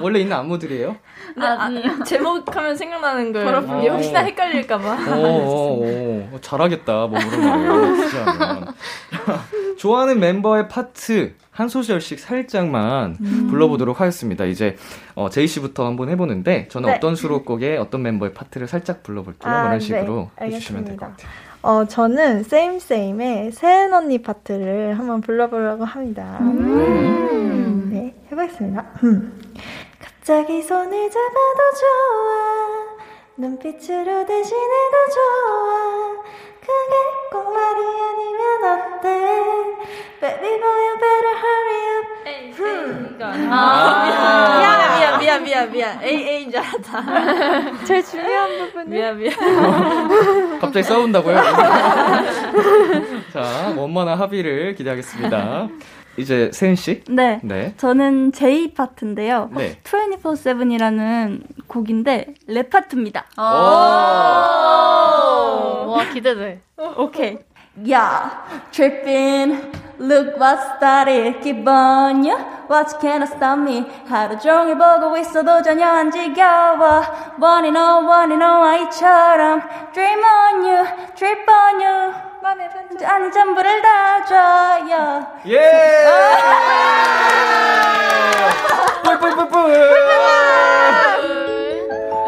원래 0.01 0.19
있는 0.19 0.35
안무들이에요? 0.37 0.95
네, 1.37 1.45
아, 1.45 1.69
제목하면 2.05 2.75
생각나는 2.75 3.31
거예요. 3.33 3.45
Butterfly. 3.51 3.87
혹시나 3.89 4.19
헷갈릴까봐. 4.21 5.15
오, 5.15 5.21
오, 5.21 6.27
오, 6.33 6.39
잘하겠다 6.41 7.07
몸으로 7.07 7.37
말해요. 7.37 7.95
진짜 7.95 8.25
하면. 8.25 8.67
좋아하는 9.77 10.19
멤버의 10.19 10.67
파트 10.69 11.33
한 11.51 11.67
소절씩 11.69 12.19
살짝만 12.19 13.17
불러보도록 13.49 14.01
하겠습니다. 14.01 14.45
이제 14.45 14.75
어, 15.15 15.29
제이 15.29 15.45
씨부터 15.47 15.85
한번 15.85 16.09
해보는데 16.09 16.67
저는 16.69 16.89
네. 16.89 16.95
어떤 16.95 17.15
수록곡에 17.15 17.77
어떤 17.77 18.01
멤버의 18.01 18.33
파트를 18.33 18.67
살짝 18.67 19.03
불러볼게요. 19.03 19.51
아, 19.53 19.59
이런 19.65 19.73
네. 19.73 19.79
식으로 19.79 20.29
해주시면 20.41 20.85
될 20.85 20.97
것. 20.97 21.07
같아요. 21.11 21.29
어, 21.61 21.85
저는 21.85 22.43
세임 22.43 22.77
세임의 22.79 23.51
세은 23.53 23.93
언니 23.93 24.21
파트를 24.21 24.97
한번 24.99 25.21
불러보려고 25.21 25.85
합니다. 25.85 26.37
음. 26.41 27.89
네, 28.03 28.13
해보겠습니다. 28.29 28.85
음. 29.05 29.41
갑자기 29.97 30.61
손을 30.61 31.09
잡아도 31.09 31.59
좋아. 31.79 32.97
눈빛으로 33.37 34.25
대신해도 34.25 34.97
좋아 35.15 36.21
그게 36.59 36.93
꼭 37.31 37.51
말이 37.51 37.79
아니면 37.81 38.99
어때 38.99 39.07
Baby 40.21 40.59
boy 40.59 40.79
you 40.85 40.97
better 40.99 41.35
hurry 41.41 41.79
up 41.97 42.05
흠. 42.55 43.17
아, 43.49 44.59
미안해, 44.59 44.83
미안, 44.99 45.19
미안, 45.19 45.43
미안, 45.43 45.71
미안. 45.71 46.03
A, 46.03 46.09
A 46.13 46.22
알았다. 46.63 47.83
제일 47.85 48.03
중요한 48.03 48.57
부분이 48.67 48.89
미안, 48.89 49.17
미안. 49.17 49.33
갑자기 50.59 50.83
싸운다고요? 50.83 51.35
자, 53.33 53.73
원만한 53.75 54.17
합의를 54.19 54.75
기대하겠습니다. 54.75 55.69
이제 56.17 56.51
세은 56.53 56.75
씨. 56.75 57.03
네. 57.09 57.39
네. 57.43 57.73
저는 57.77 58.31
J 58.33 58.73
파트인데요. 58.73 59.49
네. 59.55 59.79
24-7이라는 59.83 61.41
곡인데 61.67 62.35
랩 62.47 62.69
파트입니다. 62.69 63.25
오. 63.37 63.41
와 65.91 66.05
기대돼. 66.13 66.61
오케이. 66.97 67.37
Yeah, 67.75 68.29
tripping. 68.71 69.57
Look 69.99 70.37
what 70.39 70.59
started. 70.77 71.41
Keep 71.41 71.67
on. 71.67 72.23
What 72.73 72.97
can 72.99 73.21
stop 73.27 73.59
me? 73.61 73.85
하루 74.09 74.35
종일 74.39 74.75
보고 74.75 75.15
있어도 75.15 75.61
전혀 75.61 75.85
안 75.85 76.09
지겨워. 76.09 77.03
One 77.39 77.65
and 77.65 77.77
all, 77.77 78.03
one 78.03 78.31
and 78.31 78.43
all 78.43 78.63
아이처럼. 78.65 79.61
Dream 79.93 80.19
on 80.23 80.65
you, 80.65 80.83
trip 81.13 81.45
on 81.47 81.79
you. 81.79 82.13
맘에 82.41 82.67
반짝 82.69 83.11
아니 83.11 83.31
전부를 83.31 83.79
다 83.83 84.25
줘요. 84.25 85.27
예! 85.45 85.59
뿔뿔뿔뿔! 89.03 89.93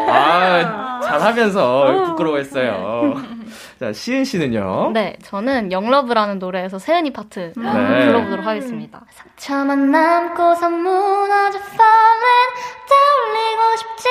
아, 0.08 1.00
잘하면서 1.04 2.04
부끄러워했어요. 2.06 3.35
자, 3.80 3.92
시은 3.92 4.24
씨는요? 4.24 4.92
네, 4.94 5.18
저는 5.24 5.72
영러브라는 5.72 6.40
노래에서 6.40 6.80
세은이 6.80 7.12
파트 7.12 7.52
네. 7.58 8.06
불러보도록 8.06 8.46
하겠습니다. 8.48 9.02
상처만 9.12 9.92
남고서 9.92 10.70
무너져 10.70 11.60
falling 11.60 12.54
떠올리고 12.90 13.76
싶지 13.78 14.08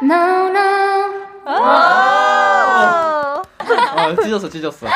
않아 0.00 0.14
no 0.14 0.46
no 0.48 0.60
no 1.46 1.60
아, 3.92 4.16
찢었어, 4.22 4.48
찢었어. 4.48 4.86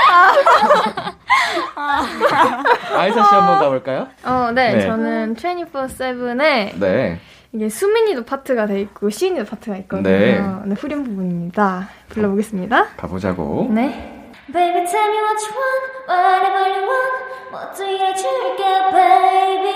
아이사 2.97 3.23
씨 3.25 3.35
한번 3.35 3.59
가볼까요? 3.59 4.09
어, 4.25 4.51
네, 4.55 4.75
네. 4.75 4.81
저는 4.87 5.37
24-7의 5.37 6.79
네. 6.79 7.21
이게 7.55 7.69
수민이도 7.69 8.25
파트가 8.25 8.67
돼 8.67 8.81
있고 8.81 9.11
시은이도 9.11 9.45
파트가 9.45 9.77
있거든요. 9.79 10.03
네. 10.11 10.41
네, 10.67 10.75
후렴 10.75 11.05
부분입니다. 11.05 11.89
불러보겠습니다. 12.09 12.89
가보자고. 12.97 13.69
네. 13.71 14.33
Baby 14.53 14.85
tell 14.85 15.09
me 15.09 15.19
what 15.23 15.41
you 15.41 15.55
want 15.57 15.85
whatever 16.11 16.65
you 16.69 16.83
want 16.83 17.15
뭐도 17.53 17.85
이뤄줄게 17.85 18.63
baby 18.93 19.75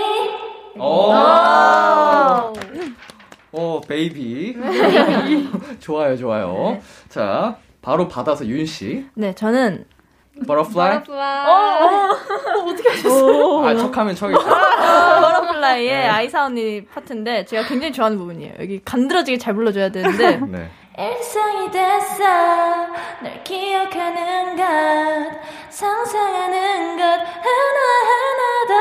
오. 0.80 1.14
오, 3.52 3.80
baby. 3.80 4.56
좋아요, 5.80 6.16
좋아요. 6.16 6.78
자, 7.08 7.56
바로 7.80 8.06
받아서 8.08 8.44
윤 8.46 8.66
씨. 8.66 9.06
네, 9.14 9.34
저는 9.34 9.84
Butterfly. 10.46 10.98
어떻게 10.98 12.88
하셨어요? 12.90 13.64
아, 13.66 13.74
척하면 13.74 14.14
척이죠. 14.14 14.40
Butterfly의 15.58 16.08
아이사 16.08 16.46
언니 16.46 16.84
파트인데 16.84 17.44
제가 17.44 17.68
굉장히 17.68 17.92
좋아하는 17.92 18.16
부분이에요. 18.18 18.54
여기 18.60 18.80
간드러지게 18.84 19.38
잘 19.38 19.54
불러줘야 19.54 19.90
되는데 19.90 20.36
네. 20.48 20.70
일상이 20.98 21.70
됐어 21.70 22.24
널 23.22 23.44
기억하는 23.44 24.56
것 24.56 24.64
상상하는 25.70 26.96
것 26.96 27.02
하나하나 27.44 28.48
다 28.48 28.74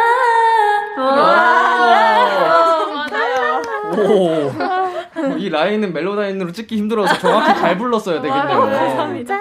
오. 3.99 5.37
이 5.37 5.49
라인은 5.49 5.93
Melodyne으로 5.93 6.51
찍기 6.51 6.77
힘들어서 6.77 7.17
정확히 7.19 7.59
잘 7.59 7.77
불렀어야 7.77 8.21
되겠네요. 8.21 8.59
감사합니다. 8.59 9.39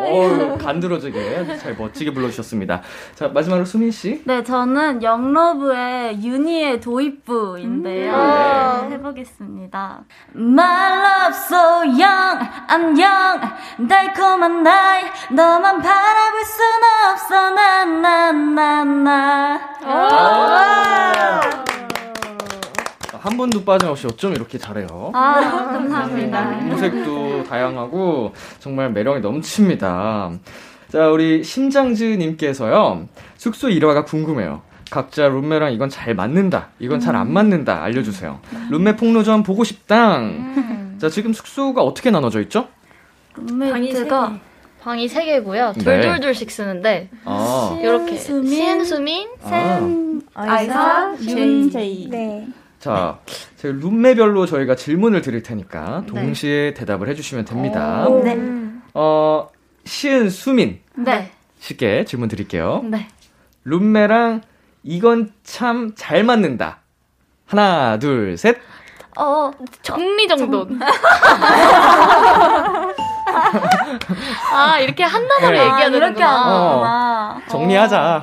어우, 0.00 0.58
간드러지게 0.58 1.58
잘 1.58 1.74
멋지게 1.76 2.12
불러주셨습니다. 2.12 2.82
자, 3.14 3.28
마지막으로 3.28 3.64
수민 3.64 3.90
씨. 3.90 4.22
네, 4.24 4.42
저는 4.42 5.02
영러브의 5.02 6.22
유니의 6.22 6.80
도입부인데요. 6.80 8.12
음. 8.12 8.88
네, 8.88 8.94
해보겠습니다. 8.96 10.04
My 10.34 10.92
love 10.98 11.36
so 11.46 11.82
young, 11.84 12.38
I'm 12.68 12.98
young. 12.98 13.40
달콤한 13.88 14.62
나이, 14.62 15.04
너만 15.30 15.80
바라볼 15.80 16.44
순 16.44 16.66
없어, 17.12 17.50
나, 17.50 17.84
나, 17.84 18.32
나, 18.32 18.84
나. 18.84 19.60
한 23.20 23.36
번도 23.36 23.64
빠짐없이 23.64 24.06
어쩜 24.06 24.32
이렇게 24.32 24.56
잘해요. 24.58 25.10
아, 25.14 25.40
감사합니다. 25.72 26.60
음색도 26.62 27.44
다양하고 27.44 28.32
정말 28.60 28.90
매력이 28.92 29.20
넘칩니다. 29.20 30.32
자, 30.90 31.08
우리 31.10 31.44
심장즈님께서요. 31.44 33.06
숙소 33.36 33.68
일화가 33.68 34.04
궁금해요. 34.04 34.62
각자 34.90 35.28
룸메랑 35.28 35.72
이건 35.72 35.88
잘 35.88 36.14
맞는다. 36.14 36.68
이건 36.80 36.98
잘 36.98 37.14
안 37.14 37.32
맞는다. 37.32 37.82
알려주세요. 37.82 38.40
룸메 38.70 38.96
폭로전 38.96 39.42
보고 39.42 39.64
싶다. 39.64 40.20
자, 40.98 41.08
지금 41.08 41.32
숙소가 41.32 41.82
어떻게 41.82 42.10
나눠져 42.10 42.40
있죠? 42.42 42.68
룸메이트가 43.36 44.38
방이 44.82 45.06
세 45.08 45.24
개고요. 45.26 45.74
네. 45.76 46.00
둘둘둘씩 46.00 46.50
쓰는데 46.50 47.10
아, 47.24 47.78
이렇게 47.80 48.16
수민, 48.16 48.48
시은 48.50 48.84
수민 48.84 49.28
아. 49.44 49.80
아이사, 50.34 51.14
윤, 51.22 51.70
제이. 51.70 52.08
네. 52.08 52.48
자, 52.80 53.18
저희 53.58 53.72
룸메별로 53.72 54.46
저희가 54.46 54.74
질문을 54.74 55.20
드릴 55.22 55.42
테니까 55.42 56.04
동시에 56.08 56.72
대답을 56.74 57.08
해주시면 57.08 57.44
됩니다. 57.44 58.06
네. 58.24 58.38
어, 58.94 59.48
시은 59.84 60.30
수민 60.30 60.80
네. 60.94 61.30
씨께 61.58 62.04
질문 62.06 62.28
드릴게요. 62.28 62.80
네. 62.84 63.06
룸메랑 63.64 64.40
이건 64.82 65.30
참 65.44 65.92
잘 65.94 66.24
맞는다. 66.24 66.78
하나, 67.46 67.98
둘, 67.98 68.38
셋. 68.38 68.56
어, 69.18 69.50
정리정돈. 69.82 70.80
아 74.52 74.78
이렇게 74.80 75.04
한 75.04 75.26
단어로 75.28 75.52
네. 75.52 75.60
얘기해야 75.60 75.84
아, 75.84 75.88
이렇게. 75.88 76.22
하는구나. 76.22 77.40
정리하자. 77.48 78.22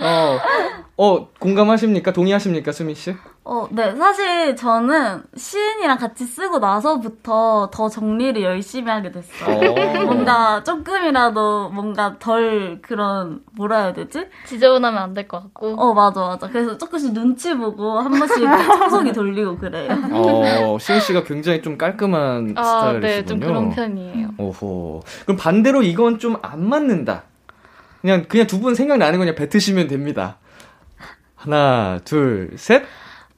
어, 0.00 0.38
어, 1.04 1.26
공감하십니까? 1.40 2.12
동의하십니까, 2.12 2.70
수민 2.70 2.94
씨? 2.94 3.12
어, 3.44 3.66
네. 3.72 3.92
사실 3.96 4.54
저는 4.54 5.24
시은이랑 5.36 5.98
같이 5.98 6.24
쓰고 6.24 6.60
나서부터 6.60 7.70
더 7.72 7.88
정리를 7.88 8.40
열심히 8.40 8.88
하게 8.88 9.10
됐어요. 9.10 9.70
어. 9.72 10.04
뭔가 10.04 10.62
조금이라도 10.62 11.70
뭔가 11.70 12.14
덜 12.20 12.78
그런 12.82 13.40
뭐라 13.56 13.78
해야 13.78 13.92
되지? 13.92 14.28
지저분하면 14.46 15.02
안 15.02 15.14
될 15.14 15.26
것 15.26 15.42
같고. 15.42 15.74
어 15.76 15.92
맞아 15.92 16.20
맞아. 16.20 16.46
그래서 16.46 16.78
조금씩 16.78 17.12
눈치 17.14 17.52
보고 17.56 17.98
한 17.98 18.12
번씩 18.12 18.36
청소기 18.44 19.10
돌리고 19.12 19.58
그래요. 19.58 19.88
어, 20.12 20.78
시은 20.78 21.00
씨가 21.00 21.24
굉장히 21.24 21.62
좀 21.62 21.76
깔끔한 21.76 22.54
아, 22.56 22.62
스타일이시군요. 22.62 23.00
네, 23.08 23.24
좀 23.24 23.40
그런 23.40 23.70
편이에요. 23.70 24.28
오호. 24.38 25.02
그럼 25.24 25.36
반대로 25.36 25.82
이건 25.82 26.20
좀 26.20 26.36
안 26.42 26.64
맞는다. 26.68 27.24
그냥, 28.02 28.24
그냥 28.28 28.46
두 28.46 28.60
분 28.60 28.76
생각나는 28.76 29.18
거 29.18 29.24
그냥 29.24 29.34
뱉으시면 29.34 29.88
됩니다. 29.88 30.36
하나, 31.42 31.98
둘, 32.04 32.52
셋. 32.56 32.84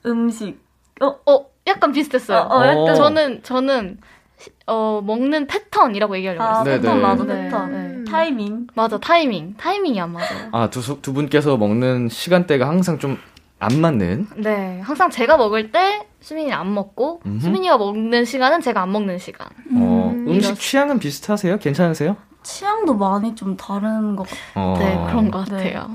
음식. 0.07 0.59
어, 1.01 1.47
약간 1.67 1.93
비슷했어요. 1.93 2.39
어, 2.51 2.59
어, 2.61 2.67
약간- 2.67 2.95
저는 2.95 3.43
저는 3.43 3.99
시- 4.39 4.51
어 4.67 5.01
먹는 5.05 5.47
패턴이라고 5.47 6.17
얘기하려고 6.19 6.45
아 6.45 6.59
했어요. 6.59 6.65
네, 6.65 6.81
패턴 6.81 6.97
네. 6.97 7.03
맞아 7.03 7.25
네, 7.25 7.43
패턴. 7.45 7.73
네. 8.05 8.11
타이밍. 8.11 8.67
맞아 8.75 8.99
타이밍 8.99 9.55
타이밍이 9.57 10.01
안 10.01 10.13
맞아요. 10.13 10.49
아, 10.53 10.69
두, 10.71 10.83
수- 10.83 11.01
두 11.01 11.13
분께서 11.15 11.57
먹는 11.57 12.09
시간대가 12.09 12.69
항상 12.69 12.99
좀 12.99 13.19
안 13.61 13.81
맞는. 13.81 14.27
네, 14.37 14.81
항상 14.83 15.09
제가 15.09 15.39
먹을 15.39 15.71
때 15.71 16.07
수민이 16.21 16.53
안 16.53 16.75
먹고 16.75 17.23
음흠. 17.25 17.41
수민이가 17.41 17.79
먹는 17.79 18.27
시간은 18.27 18.61
제가 18.61 18.83
안 18.83 18.93
먹는 18.93 19.19
시간. 19.19 19.47
어, 19.77 20.13
음식 20.29 20.49
이렇- 20.49 20.55
취향은 20.59 20.99
비슷하세요? 20.99 21.59
괜찮으세요? 21.61 22.17
취향도 22.45 22.95
많이 22.95 23.35
좀 23.35 23.57
다른 23.57 24.15
것 24.15 24.29
같아요. 24.29 24.43
어. 24.55 24.77
네, 24.79 25.05
그런 25.09 25.31
것 25.31 25.45
네. 25.47 25.73
같아요. 25.73 25.91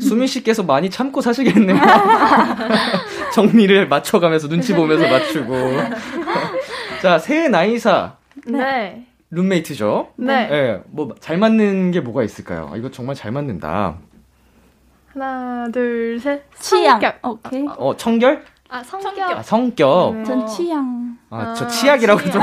수민 0.00 0.26
씨께서 0.28 0.62
많이 0.62 0.90
참고 0.90 1.20
사시겠네요. 1.20 1.76
정리를 3.34 3.88
맞춰가면서 3.88 4.48
눈치 4.48 4.74
보면서 4.74 5.08
맞추고. 5.08 5.54
자, 7.02 7.18
새 7.18 7.48
나이사 7.48 8.16
네. 8.46 9.06
룸메이트죠? 9.30 10.10
네. 10.16 10.48
예, 10.52 10.80
뭐잘 10.90 11.38
맞는 11.38 11.90
게 11.90 12.00
뭐가 12.00 12.22
있을까요? 12.22 12.70
아, 12.72 12.76
이거 12.76 12.90
정말 12.90 13.16
잘 13.16 13.32
맞는다. 13.32 13.96
하나, 15.12 15.66
둘, 15.72 16.20
셋. 16.20 16.44
취향. 16.60 17.00
성격. 17.00 17.18
오케이. 17.26 17.66
어, 17.76 17.96
청결? 17.96 18.44
아 18.68 18.82
성격. 18.82 19.30
아, 19.30 19.42
성격. 19.42 20.16
네. 20.16 20.24
전 20.24 20.46
취향. 20.46 20.95
아, 21.30 21.54
저 21.54 21.64
아, 21.64 21.68
치약이라고 21.68 22.20
좀 22.30 22.40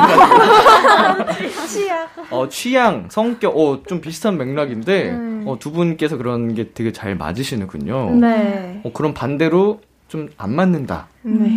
치약. 1.68 2.10
어, 2.32 2.50
취향, 2.50 3.08
성격, 3.10 3.58
어, 3.58 3.82
좀 3.88 4.02
비슷한 4.02 4.38
맥락인데, 4.38 5.12
음. 5.12 5.44
어, 5.48 5.58
두 5.60 5.72
분께서 5.72 6.18
그런 6.18 6.54
게 6.54 6.72
되게 6.74 6.92
잘 6.92 7.16
맞으시는군요. 7.16 8.16
네. 8.16 8.82
어, 8.84 8.92
그럼 8.94 9.14
반대로 9.14 9.82
좀 10.10 10.30
안 10.38 10.54
맞는다. 10.56 11.08
네. 11.24 11.50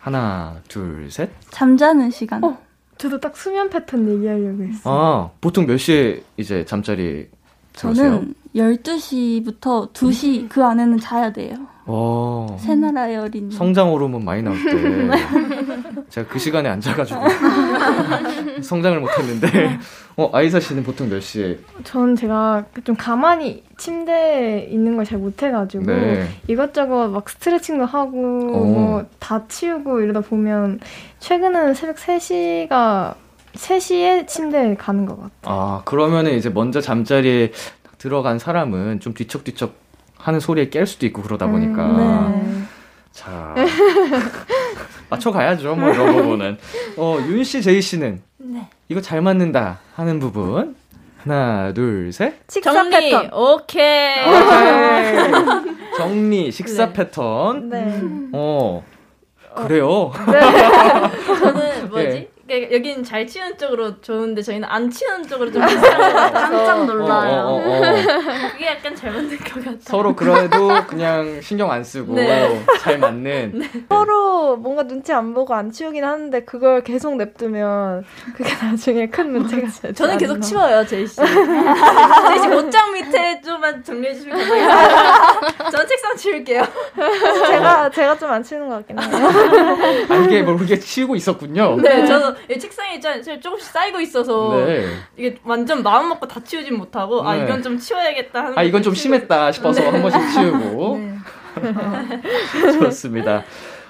하나, 0.00 0.56
둘, 0.68 1.08
셋. 1.10 1.30
잠자는 1.50 2.10
시간. 2.10 2.42
어. 2.42 2.58
저도 2.98 3.20
딱 3.20 3.36
수면 3.36 3.68
패턴 3.70 4.08
얘기하려고 4.08 4.62
했어요. 4.64 4.80
아, 4.84 5.30
보통 5.40 5.66
몇 5.66 5.76
시에 5.76 6.22
이제 6.36 6.64
잠자리 6.64 7.28
저는 7.74 8.34
12시부터 8.54 9.92
2시 9.92 10.48
그 10.48 10.62
안에는 10.64 10.98
자야 11.00 11.32
돼요. 11.32 11.54
어, 11.84 12.56
새나라의 12.60 13.16
어린이. 13.16 13.52
성장 13.52 13.90
호르몬 13.90 14.24
많이 14.24 14.40
나올 14.42 14.56
때. 14.56 15.10
제가 16.10 16.28
그 16.28 16.38
시간에 16.38 16.68
앉아가지고. 16.68 17.20
성장을 18.62 19.00
못했는데. 19.00 19.78
어, 20.16 20.30
아이사 20.32 20.60
씨는 20.60 20.84
보통 20.84 21.08
몇 21.08 21.20
시에? 21.20 21.58
전 21.82 22.14
제가 22.14 22.66
좀 22.84 22.94
가만히 22.94 23.64
침대에 23.78 24.68
있는 24.70 24.94
걸 24.96 25.02
잘 25.06 25.18
못해가지고 25.18 25.84
네. 25.86 26.28
이것저것 26.46 27.08
막 27.08 27.28
스트레칭도 27.28 27.86
하고 27.86 28.50
어. 28.54 28.64
뭐다 28.64 29.48
치우고 29.48 30.00
이러다 30.02 30.20
보면 30.20 30.78
최근에는 31.18 31.74
새벽 31.74 31.96
3시가 31.96 33.14
3시에 33.54 34.26
침대에 34.26 34.74
가는 34.74 35.06
것 35.06 35.16
같아요. 35.16 35.30
아, 35.42 35.82
그러면은 35.84 36.36
이제 36.36 36.48
먼저 36.48 36.80
잠자리에 36.80 37.52
들어간 37.98 38.38
사람은 38.38 39.00
좀 39.00 39.14
뒤척뒤척 39.14 39.74
하는 40.18 40.40
소리에 40.40 40.70
깰 40.70 40.86
수도 40.86 41.06
있고 41.06 41.22
그러다 41.22 41.46
보니까. 41.46 41.88
네. 41.88 42.62
자. 43.12 43.54
맞춰가야죠, 45.10 45.74
뭐, 45.76 45.90
이런 45.90 46.16
부분은. 46.16 46.58
어, 46.96 47.18
윤 47.28 47.44
씨, 47.44 47.60
제이 47.60 47.82
씨는? 47.82 48.22
네. 48.38 48.68
이거 48.88 49.00
잘 49.00 49.20
맞는다 49.20 49.80
하는 49.94 50.18
부분. 50.18 50.74
하나, 51.18 51.72
둘, 51.72 52.12
셋. 52.12 52.34
식사 52.48 52.72
정리. 52.72 52.90
패턴. 52.90 53.30
오케이. 53.32 54.24
오케이. 54.26 55.96
정리, 55.96 56.50
식사 56.50 56.86
네. 56.86 56.92
패턴. 56.92 57.68
네. 57.68 58.00
어, 58.32 58.82
그래요. 59.54 60.10
저는 61.26 61.90
뭐지? 61.90 62.28
예. 62.52 62.58
그러니까 62.60 62.74
여기는 62.76 63.04
잘 63.04 63.26
치우는 63.26 63.56
쪽으로 63.56 64.00
좋은데 64.02 64.42
저희는 64.42 64.68
안 64.68 64.90
치우는 64.90 65.26
쪽으로 65.26 65.50
좀 65.50 65.62
깜짝 65.62 66.80
어, 66.80 66.84
놀라요. 66.84 67.40
어, 67.40 67.52
어, 67.54 67.78
어. 67.78 67.80
그게 68.52 68.66
약간 68.66 68.94
잘 68.94 69.10
맞는 69.12 69.38
것 69.38 69.44
같아요. 69.54 69.76
서로 69.80 70.14
그래도 70.14 70.68
그냥 70.86 71.40
신경 71.40 71.70
안 71.70 71.82
쓰고 71.82 72.14
네. 72.14 72.62
잘 72.80 72.98
맞는. 72.98 73.62
서로 73.88 74.56
뭔가 74.56 74.82
눈치 74.86 75.12
안 75.12 75.32
보고 75.32 75.54
안 75.54 75.70
치우긴 75.70 76.04
하는데 76.04 76.40
그걸 76.44 76.82
계속 76.82 77.16
냅두면 77.16 78.04
그게 78.36 78.52
나중에 78.62 79.06
큰 79.08 79.32
문제가 79.32 79.62
되지 79.68 79.94
저는 79.94 80.18
계속. 80.18 80.40
치워요, 80.42 80.84
제이 80.84 81.06
씨. 81.06 81.16
제이 81.16 82.38
씨 82.40 82.48
옷장 82.48 82.92
밑에 82.92 83.40
좀만 83.42 83.82
정리해 83.84 84.12
주시면 84.14 84.36
감사해요. 84.38 84.68
저는 85.70 85.86
책상 85.86 86.16
치울게요. 86.16 86.62
제가 87.46 87.90
제가 87.90 88.18
좀 88.18 88.32
안 88.32 88.42
치우는 88.42 88.66
것 88.68 88.76
같긴 88.86 88.98
해요. 88.98 90.06
아, 90.08 90.14
이게 90.24 90.40
모르게 90.42 90.78
치우고 90.78 91.14
있었군요. 91.16 91.76
네, 91.82 92.06
저는 92.06 92.34
이 92.41 92.41
책상에 92.48 93.00
좀 93.00 93.40
조금씩 93.40 93.68
쌓이고 93.72 94.00
있어서 94.00 94.64
네. 94.66 94.86
이게 95.16 95.36
완전 95.44 95.82
마음 95.82 96.08
먹고 96.08 96.26
다 96.28 96.40
치우진 96.42 96.76
못하고 96.76 97.22
아 97.22 97.36
네. 97.36 97.44
이건 97.44 97.62
좀 97.62 97.78
치워야겠다 97.78 98.38
하는 98.44 98.58
아, 98.58 98.62
이건 98.62 98.82
좀 98.82 98.94
심했다 98.94 99.52
싶어서 99.52 99.90
한 99.90 100.02
번씩 100.02 100.20
치우고. 100.32 100.98
네. 100.98 101.12
좋습니다. 102.80 103.44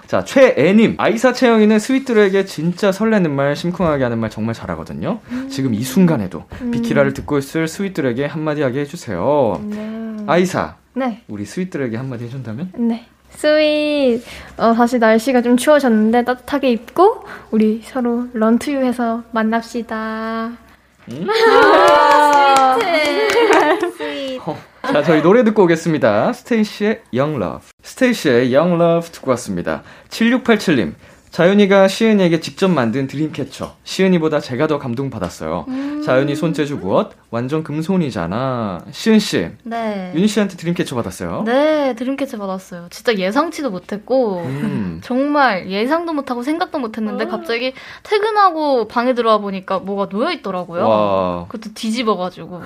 자, 0.07 0.25
최애님. 0.25 0.97
아이사 0.99 1.33
채영이는 1.33 1.79
스위트들에게 1.79 2.45
진짜 2.45 2.93
설레는 2.93 3.31
말, 3.31 3.57
심쿵하게 3.57 4.03
하는 4.03 4.19
말 4.19 4.29
정말 4.29 4.55
잘하거든요. 4.55 5.21
지금 5.49 5.73
이 5.73 5.83
순간에도 5.83 6.45
비키라를 6.71 7.15
듣고 7.15 7.39
있을 7.39 7.67
스위트들에게 7.67 8.27
한마디 8.27 8.61
하게 8.61 8.81
해주세요. 8.81 9.61
네. 9.65 10.17
아이사, 10.27 10.77
네. 10.93 11.23
우리 11.29 11.47
스위트들에게 11.47 11.97
한마디 11.97 12.25
해준다면? 12.25 12.73
네. 12.77 13.07
스윗, 13.37 14.23
어, 14.57 14.75
다시 14.75 14.99
날씨가 14.99 15.43
좀 15.43 15.57
추워졌는데 15.57 16.25
따뜻하게 16.25 16.71
입고 16.71 17.25
우리 17.51 17.83
서로 17.85 18.27
Run 18.33 18.50
to 18.50 18.62
You 18.62 18.79
해서 18.85 19.23
만납시다. 19.33 20.53
어, 24.45 24.57
자, 24.93 25.03
저희 25.03 25.23
노래 25.23 25.45
듣고 25.45 25.65
오겠습니다. 25.65 26.33
스테이시의 26.33 27.03
Young 27.15 27.43
Luv. 27.43 27.67
스테이시의 27.83 28.55
Young 28.55 28.81
Luv 28.83 29.11
듣고 29.13 29.31
왔습니다. 29.33 29.83
7687님. 30.11 30.95
자윤이가 31.31 31.89
시은이에게 31.89 32.41
직접 32.41 32.69
만든 32.69 33.07
dream 33.07 33.34
catcher. 33.34 33.77
시은이보다 33.85 34.41
제가 34.41 34.67
더 34.67 34.79
감동받았어요. 34.79 35.67
자윤이 36.05 36.37
손재주 36.37 36.77
무엇? 36.77 37.13
완전 37.33 37.65
금손이잖아. 37.65 38.85
시은 38.91 39.19
씨, 39.19 39.49
네. 39.65 40.13
윤이 40.15 40.29
씨한테 40.29 40.59
dream 40.59 40.74
catcher 40.74 40.95
받았어요? 40.95 41.45
네, 41.47 41.95
드림캐치 41.95 42.37
받았어요. 42.37 42.89
진짜 42.91 43.17
예상치도 43.17 43.71
못했고, 43.71 44.43
음. 44.43 45.01
정말 45.03 45.71
예상도 45.71 46.13
못하고 46.13 46.43
생각도 46.43 46.79
못했는데, 46.79 47.27
갑자기 47.29 47.73
퇴근하고 48.03 48.87
방에 48.87 49.15
들어와 49.15 49.39
보니까 49.39 49.79
뭐가 49.79 50.11
놓여 50.11 50.31
있더라고요. 50.31 50.87
와. 50.87 51.47
그것도 51.49 51.73
뒤집어가지고. 51.73 52.61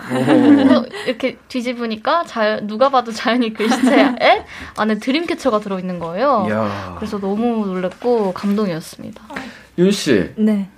이렇게 1.07 1.37
뒤집으니까 1.47 2.25
자, 2.25 2.59
누가 2.61 2.91
봐도 2.91 3.13
자연이 3.13 3.55
글씨체에 3.55 4.45
안에 4.77 4.99
드림캐쳐가 4.99 5.61
들어있는 5.61 6.01
거예요. 6.01 6.45
이야. 6.49 6.97
그래서 6.99 7.21
너무 7.21 7.67
놀랬고 7.67 8.33
감동이었습니다. 8.33 9.23
윤 9.79 9.93
씨, 9.93 10.33
네. 10.37 10.71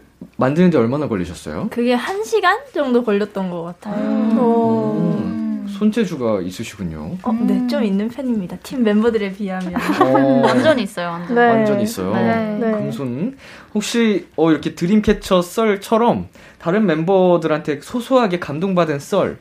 만드는데 0.43 0.79
얼마나 0.79 1.09
걸리셨어요? 1.09 1.67
그게 1.71 1.95
한 1.95 2.23
시간 2.23 2.59
정도 2.73 3.03
걸렸던 3.03 3.51
것 3.51 3.63
같아요. 3.65 3.97
음. 4.05 5.67
손재주가 5.69 6.41
있으시군요. 6.43 7.17
어, 7.25 7.33
네, 7.33 7.67
좀 7.67 7.83
있는 7.83 8.09
편입니다. 8.09 8.57
팀 8.63 8.85
멤버들에 8.85 9.33
비하면. 9.33 9.75
어, 10.01 10.43
완전 10.47 10.79
있어요, 10.79 11.09
완전. 11.09 11.35
네. 11.35 11.49
완전 11.49 11.81
있어요. 11.81 12.15
네. 12.15 12.59
네. 12.61 12.71
금손. 12.71 13.37
혹시 13.75 14.29
어, 14.37 14.51
이렇게 14.53 14.77
드림캐쳐 14.77 15.43
썰처럼 15.43 16.29
다른 16.61 16.87
멤버들한테 16.87 17.81
소소하게 17.81 18.39
감동받은 18.39 19.01
썰 19.01 19.39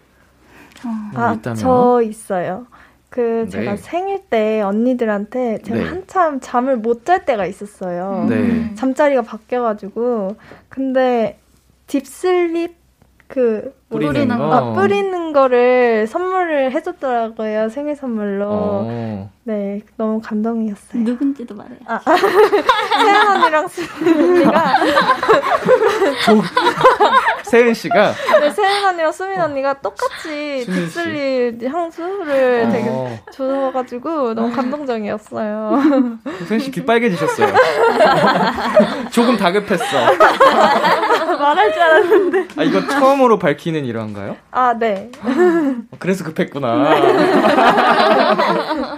음, 0.86 1.12
아, 1.16 1.34
있다면? 1.34 1.56
저 1.58 2.02
있어요. 2.04 2.66
그 3.10 3.46
네. 3.46 3.50
제가 3.50 3.78
생일 3.78 4.22
때 4.30 4.62
언니들한테 4.62 5.60
제가 5.64 5.78
네. 5.78 5.84
한참 5.86 6.40
잠을 6.40 6.78
못 6.78 7.06
잘 7.06 7.26
때가 7.26 7.46
있었어요. 7.46 8.26
네. 8.30 8.74
잠자리가 8.76 9.22
바뀌어가지고 9.22 10.36
근데 10.68 11.38
deep 11.88 12.27
sleep 12.27 12.76
그 13.28 13.74
뿌리는 13.90 14.28
거. 14.38 14.54
아, 14.54 14.74
뿌리는 14.74 15.32
거를 15.34 16.08
선물을 16.08 16.72
해줬더라고요 16.74 17.70
생일 17.70 17.96
선물로. 17.96 18.46
어. 18.50 19.30
네, 19.44 19.80
너무 19.96 20.20
감동이었어요. 20.22 21.04
누군지도 21.04 21.56
말해요. 21.56 21.78
시은 23.02 23.28
언니랑 23.44 23.68
수민 23.70 24.18
언니가 24.20 24.74
조- 26.26 26.42
세은 27.44 27.74
씨가 27.74 28.14
네, 28.42 28.50
시은 28.50 28.84
언니랑 28.86 29.12
수민 29.14 29.40
언니가 29.40 29.74
똑같이. 29.80 30.66
deep 30.66 31.09
sleep 31.09 31.64
향수를 31.64 32.68
되게 32.70 32.90
어, 32.90 33.18
줘가지고 33.32 34.34
너무 34.34 34.52
감동적이었어요. 34.54 35.80
세은 36.50 36.60
씨귀 36.60 36.86
빨개지셨어요. 36.86 37.48
조금 39.12 39.38
다급했어. 39.38 39.86
말할 41.40 41.72
줄 41.72 41.82
알았는데. 41.82 42.48
아 42.58 42.64
이거 42.64 42.86
처음으로 42.86 43.40
밝히는 43.40 43.77
일화인가요? 43.86 44.38
아, 44.52 44.74
네. 44.78 45.12
어, 45.22 45.96
그래서 46.00 46.24
급했구나. 46.24 46.96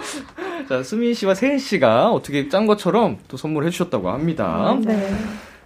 자, 0.68 0.82
수민 0.82 1.14
씨와 1.14 1.34
세은 1.34 1.58
씨가 1.58 2.10
어떻게 2.10 2.48
짠 2.48 2.66
것처럼 2.66 3.18
또 3.28 3.36
선물해 3.36 3.70
주셨다고 3.70 4.10
합니다. 4.10 4.76
네. 4.84 5.14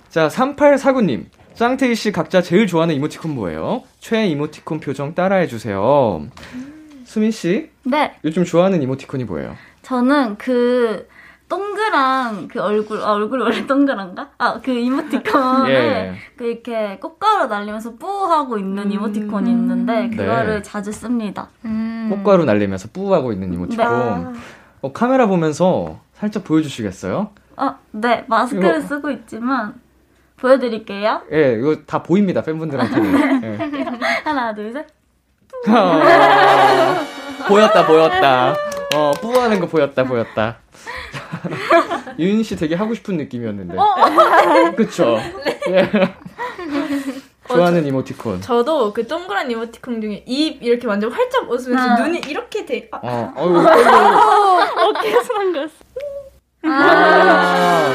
자, 0.08 0.28
3849님. 0.28 1.26
짱테이 1.54 1.94
씨 1.94 2.10
각자 2.10 2.42
제일 2.42 2.66
좋아하는 2.66 2.96
이모티콘 2.96 3.32
뭐예요? 3.32 3.84
최애 4.00 4.26
이모티콘 4.26 4.80
표정 4.80 5.14
따라해 5.14 5.46
주세요. 5.46 6.26
수민 7.04 7.30
씨, 7.30 7.70
네, 7.84 8.14
요즘 8.24 8.44
좋아하는 8.44 8.82
이모티콘이 8.82 9.22
뭐예요? 9.24 9.54
저는 9.82 10.36
그 10.36 11.06
동그란 11.94 12.48
그 12.48 12.60
얼굴, 12.60 13.00
아, 13.00 13.12
얼굴이 13.12 13.42
원래 13.42 13.66
동그란가? 13.66 14.30
아, 14.38 14.60
그 14.62 14.70
이모티콘에 14.72 15.70
예. 15.70 16.14
그 16.36 16.44
이렇게 16.44 16.98
꽃가루 17.00 17.46
날리면서 17.46 17.94
뿌하고 17.96 18.58
있는 18.58 18.90
이모티콘이 18.90 19.48
있는데 19.50 20.10
그거를 20.10 20.56
네. 20.56 20.62
자주 20.62 20.90
씁니다. 20.90 21.48
음. 21.64 22.08
꽃가루 22.10 22.44
날리면서 22.44 22.88
뿌하고 22.92 23.32
있는 23.32 23.52
이모티콘. 23.54 23.86
아, 23.86 24.32
어, 24.82 24.92
카메라 24.92 25.26
보면서 25.26 26.00
살짝 26.14 26.44
보여주시겠어요? 26.44 27.30
아, 27.56 27.76
네, 27.92 28.24
마스크를 28.28 28.78
이거- 28.78 28.80
쓰고 28.88 29.10
있지만 29.10 29.74
보여드릴게요. 30.36 31.22
예, 31.32 31.54
이거 31.54 31.76
다 31.86 32.02
보입니다, 32.02 32.42
팬분들한테는. 32.42 33.42
예. 33.44 33.84
하나, 34.24 34.52
둘, 34.54 34.72
셋. 34.72 34.84
아, 35.68 37.04
보였다, 37.48 37.86
보였다. 37.86 38.54
어, 38.94 39.12
뿌하는 39.20 39.60
거 39.60 39.66
보였다, 39.66 40.04
보였다. 40.04 40.58
유인 42.18 42.42
씨 42.42 42.56
되게 42.56 42.74
하고 42.74 42.94
싶은 42.94 43.16
느낌이었는데. 43.16 43.76
그쵸? 44.76 45.18
예. 45.68 45.90
좋아하는 47.48 47.86
이모티콘. 47.86 48.40
저도 48.40 48.92
그 48.92 49.06
동그란 49.06 49.50
이모티콘 49.50 50.00
중에 50.00 50.24
입 50.26 50.62
이렇게 50.62 50.86
완전 50.86 51.12
활짝 51.12 51.50
웃으면서 51.50 51.90
아. 51.90 51.96
눈이 52.00 52.22
이렇게 52.26 52.64
돼. 52.64 52.88
아, 52.90 52.98
어, 53.02 53.32
어이구, 53.36 53.58
어이구. 53.58 53.90
어깨에서 54.88 55.34
난 55.34 55.52
거였어. 55.52 55.74
아. 56.62 57.92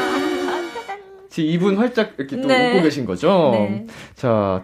지금 1.29 1.49
입은 1.49 1.77
활짝 1.77 2.13
이렇게 2.17 2.39
또 2.39 2.47
네. 2.47 2.73
웃고 2.73 2.83
계신 2.83 3.05
거죠? 3.05 3.49
네. 3.53 3.87
자. 4.15 4.63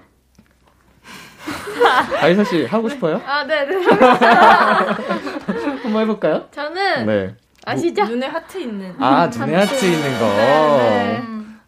아이사 2.19 2.43
씨 2.43 2.65
하고 2.65 2.89
싶어요? 2.89 3.21
아, 3.25 3.43
네 3.43 3.65
네. 3.65 3.75
한번 5.95 6.01
해볼까요? 6.03 6.47
저는 6.51 7.05
네. 7.05 7.35
아시죠? 7.65 8.05
눈에 8.05 8.27
하트 8.27 8.59
있는. 8.59 8.93
아, 8.99 9.27
눈에 9.27 9.55
하트 9.55 9.85
있는 9.85 10.19
거. 10.19 10.27
네. 10.27 11.23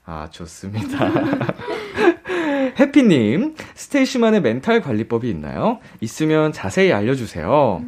아, 0.05 0.27
좋습니다. 0.29 1.09
해피님, 2.79 3.55
스테이시만의 3.73 4.41
멘탈 4.41 4.81
관리법이 4.81 5.29
있나요? 5.29 5.79
있으면 6.01 6.51
자세히 6.51 6.91
알려주세요. 6.93 7.81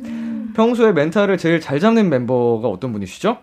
평소에 0.55 0.93
멘탈을 0.93 1.37
제일 1.37 1.59
잘 1.61 1.79
잡는 1.79 2.09
멤버가 2.09 2.67
어떤 2.69 2.91
분이시죠? 2.93 3.37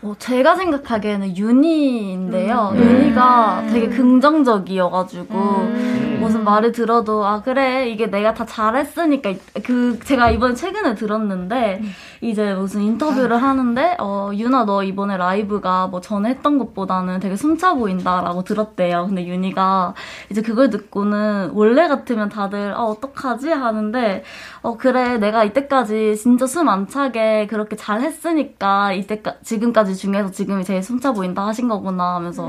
어, 0.00 0.14
제가 0.18 0.54
생각하기에는 0.54 1.36
윤희인데요. 1.36 2.72
음. 2.74 2.78
윤희가 2.78 3.64
되게 3.72 3.88
긍정적이어가지고 3.88 5.34
음. 5.38 6.18
무슨 6.20 6.44
말을 6.44 6.72
들어도 6.72 7.24
아 7.24 7.42
그래 7.42 7.88
이게 7.88 8.06
내가 8.06 8.34
다 8.34 8.44
잘했으니까 8.44 9.32
그 9.64 9.98
제가 10.04 10.30
이번에 10.30 10.54
최근에 10.54 10.94
들었는데 10.96 11.80
이제 12.20 12.54
무슨 12.54 12.82
인터뷰를 12.82 13.40
하는데 13.40 13.96
어 14.00 14.30
윤아 14.34 14.64
너 14.64 14.82
이번에 14.82 15.16
라이브가 15.16 15.86
뭐 15.86 16.00
전에 16.00 16.30
했던 16.30 16.58
것보다는 16.58 17.20
되게 17.20 17.36
숨차 17.36 17.74
보인다라고 17.74 18.42
들었대요. 18.42 19.06
근데 19.06 19.26
윤희가 19.26 19.94
이제 20.30 20.42
그걸 20.42 20.70
듣고는 20.70 21.52
원래 21.54 21.86
같으면 21.86 22.28
다들 22.28 22.72
아 22.74 22.82
어떡하지 22.82 23.50
하는데 23.50 24.24
어 24.62 24.76
그래 24.76 25.18
내가 25.18 25.44
이때까지 25.44 26.16
진짜 26.16 26.46
숨 26.46 26.68
안 26.68 26.86
차게 26.88 27.46
그렇게 27.46 27.76
잘 27.76 28.00
했으니까 28.02 28.92
이때까 28.92 29.36
지금까지 29.44 29.87
중에서 29.94 30.30
지금이 30.30 30.64
제일 30.64 30.82
숨차 30.82 31.12
보인다 31.12 31.46
하신 31.48 31.68
거구나 31.68 32.16
하면서 32.16 32.46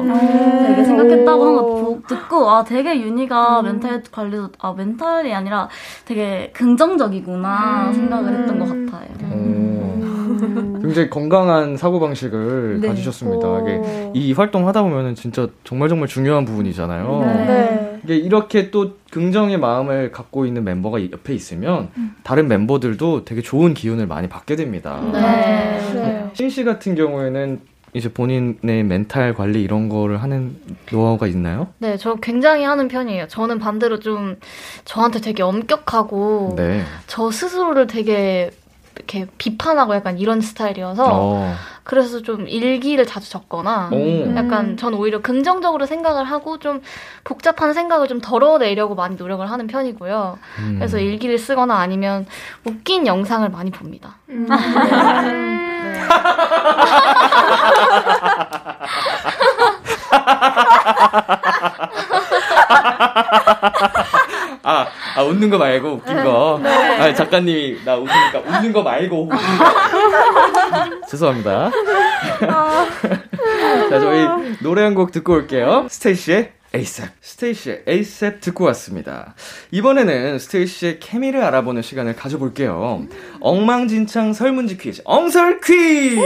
되게 0.66 0.84
생각했다고 0.84 1.46
한거 1.46 1.62
보- 1.66 2.02
듣고 2.08 2.50
아 2.50 2.64
되게 2.64 3.00
윤희가 3.02 3.62
멘탈 3.62 4.02
관리도 4.12 4.50
아 4.60 4.74
멘탈이 4.76 5.34
아니라 5.34 5.68
되게 6.06 6.52
긍정적이구나 6.54 7.92
생각을 7.94 8.40
했던 8.40 8.60
것 8.60 8.66
같아요. 8.66 9.10
오, 9.32 10.80
굉장히 10.82 11.10
건강한 11.10 11.76
사고 11.78 12.00
방식을 12.00 12.80
네. 12.82 12.88
가지셨습니다. 12.88 13.48
오. 13.48 13.60
이게 13.62 14.12
이 14.14 14.34
활동 14.34 14.68
하다 14.68 14.84
보면은 14.84 15.16
진짜 15.16 15.48
정말 15.64 15.90
정말 15.90 16.08
중요한 16.08 16.46
부분이잖아요. 16.46 17.20
네. 17.48 17.89
이게 18.04 18.16
이렇게 18.16 18.72
또 18.72 18.98
긍정의 19.12 19.58
마음을 19.58 20.12
갖고 20.12 20.46
있는 20.46 20.64
멤버가 20.64 21.02
옆에 21.12 21.34
있으면 21.34 21.90
다른 22.24 22.48
멤버들도 22.48 23.26
되게 23.26 23.42
좋은 23.42 23.74
기운을 23.74 24.08
많이 24.08 24.28
받게 24.28 24.56
됩니다. 24.56 25.02
네. 25.12 25.80
네. 25.94 26.30
신씨 26.34 26.64
같은 26.64 26.96
경우에는 26.96 27.60
이제 27.94 28.12
본인의 28.12 28.84
멘탈 28.84 29.34
관리 29.34 29.64
이런 29.64 29.90
거를 29.90 30.22
하는 30.22 30.56
노하우가 30.92 31.28
있나요? 31.28 31.68
네, 31.80 31.98
저 31.98 32.16
굉장히 32.16 32.64
하는 32.64 32.88
편이에요. 32.88 33.28
저는 33.28 33.60
반대로 33.60 34.00
좀 34.00 34.38
저한테 34.86 35.22
되게 35.22 35.42
엄격하고 35.44 36.54
네. 36.56 36.84
저 37.08 37.32
스스로를 37.32 37.88
되게 37.88 38.52
이렇게 38.96 39.26
비판하고 39.38 39.96
약간 39.96 40.20
이런 40.20 40.42
스타일이어서 40.42 41.06
어. 41.08 41.56
그래서 41.90 42.22
좀 42.22 42.48
일기를 42.48 43.08
자주 43.08 43.32
적거나 43.32 43.90
오. 43.92 44.36
약간 44.36 44.78
전 44.78 44.94
오히려 44.94 45.24
긍정적으로 45.24 45.88
생각을 45.88 46.24
하고 46.24 46.60
좀 46.60 46.82
복잡한 47.24 47.74
생각을 47.74 48.08
좀 48.08 48.22
덜어내려고 48.22 48.94
많이 48.94 49.16
노력을 49.16 49.44
하는 49.50 49.66
편이고요. 49.66 50.38
음. 50.60 50.76
그래서 50.78 51.00
일기를 51.00 51.40
쓰거나 51.40 51.80
아니면 51.80 52.28
웃긴 52.64 53.08
영상을 53.08 53.50
많이 53.50 53.72
봅니다. 53.72 54.18
음. 54.30 54.46
네. 55.82 56.00
아, 64.64 64.88
아, 65.16 65.24
웃는 65.24 65.50
거 65.50 65.58
말고 65.58 65.90
웃긴 65.94 66.24
거. 66.24 66.62
아, 66.64 67.14
작가님이 67.14 67.80
나 67.86 67.96
웃으니까 67.96 68.40
웃는 68.46 68.74
거 68.74 68.82
말고. 68.84 69.30
죄송합니다. 71.10 71.72
자, 73.90 74.00
저희 74.00 74.56
노래 74.62 74.84
한 74.84 74.94
곡 74.96 75.12
듣고 75.12 75.34
올게요. 75.34 75.88
스테이씨의 75.90 76.52
ASAP. 76.74 77.10
스테이씨의 77.22 77.84
ASAP 77.88 78.42
듣고 78.42 78.66
왔습니다. 78.66 79.34
이번에는 79.72 80.38
스테이씨의 80.40 81.00
케미를 81.00 81.42
알아보는 81.44 81.82
시간을 81.82 82.16
가져볼게요. 82.16 83.04
엉망진창 83.40 84.34
설문지 84.34 84.78
퀴즈. 84.78 85.02
엉설 85.06 85.62
퀴즈! 85.62 86.20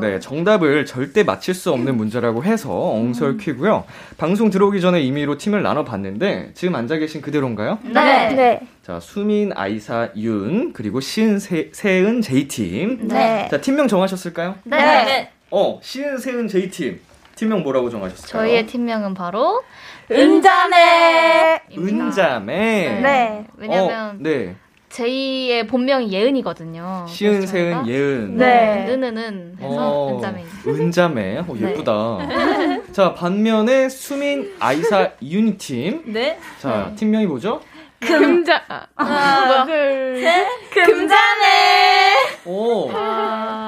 네, 0.00 0.20
정답을 0.20 0.86
절대 0.86 1.22
맞힐 1.22 1.54
수 1.54 1.72
없는 1.72 1.96
문제라고 1.96 2.44
해서 2.44 2.70
엉설 2.72 3.36
퀴고요. 3.36 3.84
방송 4.18 4.50
들어오기 4.50 4.80
전에 4.80 5.00
임의로 5.00 5.38
팀을 5.38 5.62
나눠봤는데 5.62 6.52
지금 6.54 6.74
앉아 6.74 6.96
계신 6.96 7.20
그대로인가요? 7.20 7.78
네. 7.82 8.28
네. 8.34 8.60
자, 8.82 9.00
수민, 9.00 9.52
아이사, 9.54 10.10
윤 10.16 10.72
그리고 10.72 11.00
시은, 11.00 11.38
세, 11.38 11.70
세은, 11.72 12.22
제이 12.22 12.48
팀. 12.48 13.08
네. 13.08 13.48
자, 13.50 13.60
팀명 13.60 13.88
정하셨을까요? 13.88 14.56
네. 14.64 15.30
어, 15.50 15.78
시은, 15.82 16.18
세은, 16.18 16.48
제이 16.48 16.70
팀. 16.70 17.00
팀명 17.36 17.62
뭐라고 17.62 17.90
정하셨을까요? 17.90 18.42
저희의 18.42 18.66
팀명은 18.66 19.14
바로 19.14 19.62
은자네. 20.10 21.62
은자매. 21.76 23.00
네. 23.02 23.46
왜냐면 23.56 24.10
어, 24.10 24.14
네. 24.18 24.56
제이의 24.96 25.66
본명이 25.66 26.10
예은이거든요. 26.10 27.04
시은, 27.06 27.46
세은, 27.46 27.86
예은. 27.86 28.36
네. 28.38 28.86
은은은 28.88 29.56
해서 29.60 29.68
어, 29.68 30.14
은자매입니다. 30.14 30.70
은자매. 30.70 31.38
어, 31.40 31.46
네. 31.54 31.70
예쁘다. 31.70 32.18
자, 32.92 33.12
반면에 33.12 33.90
수민, 33.90 34.54
아이사, 34.58 35.10
이윤팀. 35.20 36.04
네. 36.06 36.38
자, 36.58 36.92
팀명이 36.96 37.26
뭐죠? 37.26 37.60
금자. 38.00 38.62
아, 38.68 38.86
하나, 39.04 39.66
둘, 39.66 40.18
셋. 40.18 40.46
금자네. 40.72 42.14
오. 42.46 42.90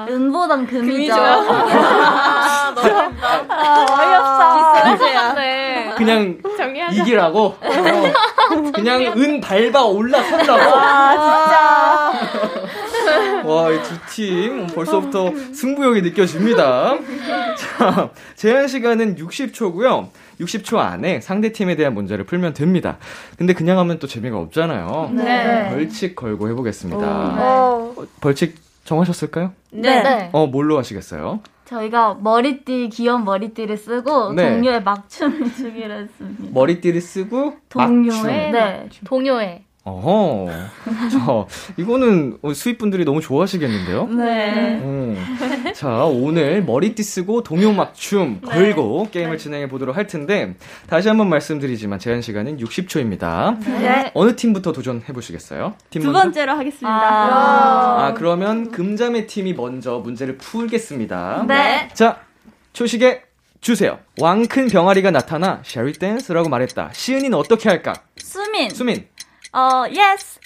은보단 0.09 0.65
금이죠. 0.65 1.13
어이없어. 3.99 5.33
네. 5.35 5.45
그냥 5.99 6.37
정리하자. 6.57 7.01
이기라고? 7.01 7.55
어, 7.61 8.71
그냥 8.73 9.01
은 9.17 9.41
밟아 9.41 9.83
올라선다고? 9.83 10.61
아, 10.61 12.11
와, 13.45 13.71
이두팀 13.71 14.67
벌써부터 14.67 15.31
승부욕이 15.53 16.01
느껴집니다. 16.01 16.95
자, 17.57 18.09
제한 18.35 18.67
시간은 18.67 19.15
60초고요. 19.17 20.09
60초 20.39 20.77
안에 20.77 21.19
상대 21.21 21.51
팀에 21.51 21.75
대한 21.75 21.93
문제를 21.93 22.25
풀면 22.25 22.53
됩니다. 22.53 22.97
근데 23.37 23.53
그냥 23.53 23.77
하면 23.79 23.99
또 23.99 24.07
재미가 24.07 24.37
없잖아요. 24.37 25.11
네. 25.13 25.69
벌칙 25.69 26.15
걸고 26.15 26.49
해보겠습니다. 26.49 27.05
어. 27.05 27.93
어, 27.97 28.05
벌칙 28.21 28.55
정하셨을까요? 28.85 29.51
네. 29.71 30.01
네. 30.01 30.29
어, 30.31 30.47
뭘로 30.47 30.77
하시겠어요? 30.77 31.41
저희가 31.69 32.15
머리띠 32.15 32.89
귀여운 32.89 33.23
머리띠를 33.25 33.77
쓰고 33.77 34.33
네. 34.33 34.49
동료의 34.49 34.83
막춤을 34.83 35.53
추기로 35.53 35.93
했습니다. 35.93 36.43
머리띠를 36.51 36.99
쓰고 36.99 37.57
동료의. 37.69 38.51
네. 38.51 38.89
동요에 39.05 39.65
어허. 39.85 40.49
자, 41.09 41.45
이거는 41.77 42.37
수입분들이 42.53 43.05
너무 43.05 43.21
좋아하시겠는데요? 43.21 44.07
네. 44.07 44.79
음. 44.83 45.25
자, 45.73 46.03
오늘 46.05 46.63
머리띠 46.63 47.01
쓰고 47.01 47.43
동요막춤 47.43 48.41
걸고 48.41 49.07
게임을 49.11 49.37
진행해 49.37 49.67
보도록 49.69 49.95
할 49.97 50.05
텐데, 50.05 50.53
다시 50.87 51.07
한번 51.07 51.29
말씀드리지만 51.29 51.97
제한 51.97 52.21
시간은 52.21 52.57
60초입니다. 52.57 53.59
네. 53.65 54.11
어느 54.13 54.35
팀부터 54.35 54.73
도전해 54.73 55.05
보시겠어요? 55.05 55.73
팀 55.89 56.01
두 56.01 56.07
먼저? 56.11 56.21
번째로 56.23 56.51
하겠습니다. 56.53 56.87
아, 56.89 58.05
아, 58.07 58.13
그러면 58.15 58.71
금자매 58.71 59.25
팀이 59.27 59.53
먼저 59.53 59.99
문제를 59.99 60.37
풀겠습니다. 60.37 61.45
네. 61.47 61.87
자, 61.93 62.19
초식에 62.73 63.23
주세요. 63.61 63.97
왕 64.21 64.45
큰 64.47 64.67
병아리가 64.67 65.11
나타나 65.11 65.61
쉐리 65.63 65.93
댄스라고 65.93 66.47
말했다. 66.49 66.91
시은이는 66.93 67.33
어떻게 67.37 67.67
할까? 67.69 67.93
수민. 68.17 68.69
수민. 68.69 69.05
어, 69.53 69.83
예스. 69.89 70.39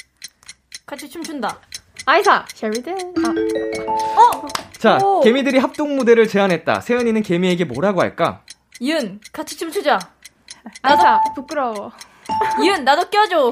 같이 0.86 1.10
춤춘다. 1.10 1.60
아이사. 2.06 2.46
셰리든. 2.54 3.14
아, 3.18 4.48
자, 4.78 4.98
오. 5.02 5.22
개미들이 5.22 5.58
합동 5.60 5.96
무대를 5.96 6.28
제안했다. 6.28 6.82
세연이는 6.82 7.22
개미에게 7.24 7.66
뭐라고 7.66 8.02
할까? 8.02 8.42
윤, 8.82 9.20
같이 9.32 9.58
춤추자. 9.58 10.00
아이사. 10.82 11.22
부끄러워. 11.36 11.92
윤, 12.64 12.84
나도 12.84 13.10
껴줘. 13.10 13.50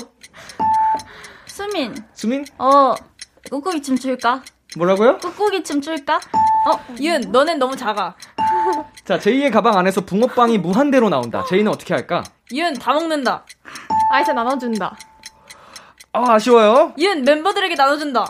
수민. 1.46 1.96
수민? 2.14 2.46
어, 2.58 2.94
꾹꾹이 3.50 3.82
춤 3.82 3.98
출까? 3.98 4.42
뭐라고요? 4.78 5.18
꾹꾹이 5.20 5.64
춤 5.64 5.82
출까? 5.82 6.20
어, 6.68 6.80
이은, 7.00 7.32
너넨 7.32 7.60
너무 7.60 7.76
작아. 7.76 8.16
자, 9.06 9.20
제이의 9.20 9.52
가방 9.52 9.78
안에서 9.78 10.02
붕어빵이 10.02 10.58
무한대로 10.60 11.10
나온다. 11.10 11.44
제이는 11.46 11.70
어떻게 11.72 11.94
할까? 11.94 12.24
이은, 12.52 12.74
다 12.76 12.94
먹는다. 12.94 13.46
아이사 14.14 14.34
나눠준다. 14.34 14.98
아, 16.14 16.34
아쉬워요. 16.34 16.94
이은, 16.98 17.24
멤버들에게 17.24 17.76
나눠준다. 17.76 18.26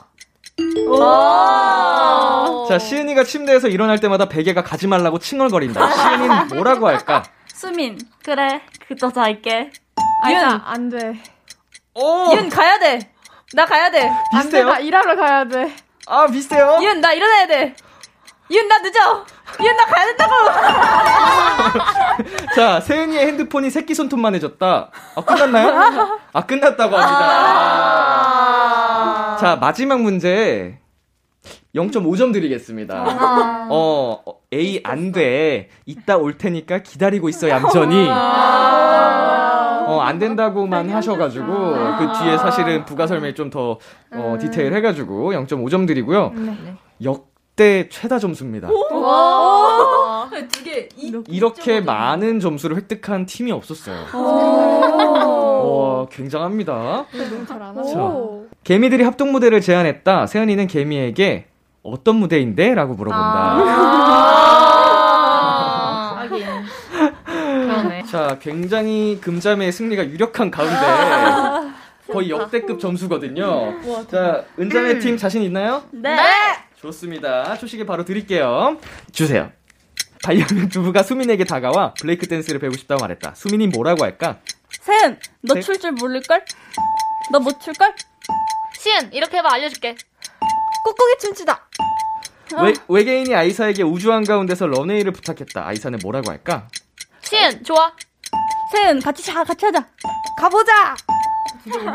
자, 2.69 2.77
시은이가 2.79 3.23
침대에서 3.23 3.67
일어날 3.67 3.99
때마다 3.99 4.29
베개가 4.29 4.63
가지 4.63 4.87
말라고 4.87 5.17
칭얼거린다. 5.19 5.89
시은이는 5.91 6.47
뭐라고 6.49 6.87
할까? 6.87 7.23
수민, 7.53 7.97
그래. 8.23 8.61
그저 8.87 9.11
잘게. 9.11 9.71
아이사 10.23 10.61
안 10.65 10.89
돼. 10.89 11.19
오! 11.95 12.33
이은, 12.33 12.49
가야 12.49 12.77
돼. 12.79 12.99
나 13.53 13.65
가야 13.65 13.89
돼. 13.89 14.07
안 14.07 14.15
돼. 14.33 14.37
비슷해요? 14.43 14.65
나 14.67 14.79
일하러 14.79 15.15
가야 15.15 15.45
돼. 15.45 15.73
아, 16.07 16.27
비슷해요. 16.27 16.77
이은, 16.81 17.01
나 17.01 17.13
일어나야 17.13 17.47
돼. 17.47 17.75
이은, 18.51 18.67
나 18.67 18.77
늦어. 18.79 19.23
이은, 19.61 19.77
나 19.77 19.85
가야 19.85 20.05
된다고. 20.07 20.33
자, 22.55 22.81
세은이의 22.81 23.27
핸드폰이 23.27 23.69
새끼 23.69 23.95
손톱만 23.95 24.35
해졌다. 24.35 24.91
아, 25.15 25.21
끝났나요? 25.21 26.19
아, 26.33 26.45
끝났다고 26.45 26.97
합니다. 26.97 27.27
자, 29.37 29.55
마지막 29.55 30.01
문제. 30.01 30.77
0.5점 31.73 32.33
드리겠습니다. 32.33 33.67
어, 33.69 34.21
어, 34.25 34.33
A 34.53 34.81
안 34.83 35.13
돼. 35.13 35.69
이따 35.85 36.17
올 36.17 36.37
테니까 36.37 36.79
기다리고 36.79 37.29
있어, 37.29 37.47
얌전히. 37.47 38.05
어, 39.87 40.01
안 40.01 40.19
된다고만 40.19 40.89
하셔가지고, 40.89 41.45
그 41.47 42.09
뒤에 42.19 42.37
사실은 42.37 42.83
부가 42.83 43.07
설명이 43.07 43.33
좀 43.33 43.49
더, 43.49 43.79
어, 44.13 44.35
디테일 44.39 44.73
해가지고, 44.75 45.31
0.5점 45.31 45.87
드리고요. 45.87 46.33
역 47.05 47.30
대 47.61 47.87
최다 47.89 48.17
점수입니다. 48.17 48.69
두 48.69 48.73
개, 50.63 50.89
이, 50.97 51.13
이렇게 51.27 51.79
많은 51.79 52.39
점수를 52.39 52.75
획득한 52.77 53.27
팀이 53.27 53.51
없었어요. 53.51 54.05
와, 54.15 56.07
굉장합니다. 56.09 57.05
너무 57.11 57.45
잘안 57.45 57.75
자, 57.75 57.81
하죠. 57.81 58.45
개미들이 58.63 59.03
합동 59.03 59.31
무대를 59.31 59.61
제안했다. 59.61 60.25
세연이는 60.25 60.65
개미에게 60.65 61.45
어떤 61.83 62.15
무대인데? 62.15 62.73
라고 62.73 62.95
물어본다. 62.95 63.21
하긴. 66.17 66.47
그러네. 67.25 68.03
자, 68.05 68.39
굉장히 68.41 69.19
금자매의 69.21 69.71
승리가 69.71 70.07
유력한 70.07 70.49
가운데 70.49 70.77
거의 72.11 72.31
역대급 72.31 72.79
점수거든요. 72.79 73.75
자, 74.09 74.43
은자매 74.59 74.97
팀 74.99 75.15
자신 75.15 75.43
있나요? 75.43 75.83
네. 75.91 76.17
좋습니다. 76.81 77.57
초식에 77.57 77.85
바로 77.85 78.03
드릴게요. 78.05 78.77
주세요. 79.11 79.51
반려견 80.23 80.69
두부가 80.69 81.03
수민에게 81.03 81.43
다가와 81.45 81.93
블레이크 81.95 82.27
댄스를 82.27 82.59
배우고 82.59 82.77
싶다고 82.77 83.01
말했다. 83.01 83.33
수민이 83.35 83.67
뭐라고 83.67 84.03
할까? 84.03 84.39
세은, 84.81 85.19
너 85.41 85.55
네? 85.55 85.61
출줄 85.61 85.91
모를걸? 85.93 86.45
너 87.31 87.39
못 87.39 87.59
출걸? 87.61 87.93
시은, 88.79 89.13
이렇게 89.13 89.37
해봐, 89.37 89.51
알려줄게. 89.53 89.95
꾹꾹이 90.85 91.17
춤추다. 91.19 91.69
외, 92.61 92.73
외계인이 92.87 93.33
아이사에게 93.33 93.83
우주 93.83 94.11
한가운데서 94.11 94.67
런웨이를 94.67 95.11
부탁했다. 95.13 95.65
아이사는 95.65 95.99
뭐라고 96.03 96.31
할까? 96.31 96.67
시은, 97.21 97.63
좋아. 97.63 97.93
세은, 98.73 98.99
같이 99.01 99.23
자, 99.23 99.43
같이 99.43 99.65
하자. 99.65 99.87
가보자. 100.39 100.95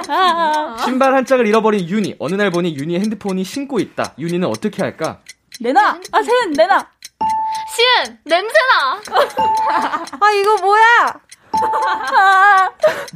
아, 0.09 0.77
신발 0.85 1.15
한 1.15 1.25
짝을 1.25 1.47
잃어버린 1.47 1.89
윤희. 1.89 2.17
어느 2.19 2.35
날 2.35 2.51
보니 2.51 2.77
윤희 2.77 2.99
핸드폰이 2.99 3.45
신고 3.45 3.79
있다. 3.81 4.15
윤희는 4.19 4.49
어떻게 4.49 4.83
할까? 4.83 5.21
내놔! 5.61 6.01
아, 6.13 6.23
세은, 6.23 6.53
내놔! 6.53 6.87
시은, 7.75 8.19
냄새나. 8.25 9.01
아, 10.21 10.31
이거 10.33 10.57
뭐야? 10.61 11.21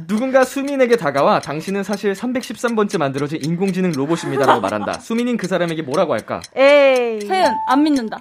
누군가 0.07 0.43
수민에게 0.43 0.97
다가와 0.97 1.39
당신은 1.41 1.83
사실 1.83 2.13
313번째 2.13 2.97
만들어진 2.97 3.39
인공지능 3.43 3.91
로봇입니다라고 3.91 4.61
말한다. 4.61 4.93
수민인 4.99 5.37
그 5.37 5.47
사람에게 5.47 5.83
뭐라고 5.83 6.13
할까? 6.13 6.41
에이. 6.55 7.21
세은, 7.21 7.51
안 7.67 7.83
믿는다. 7.83 8.17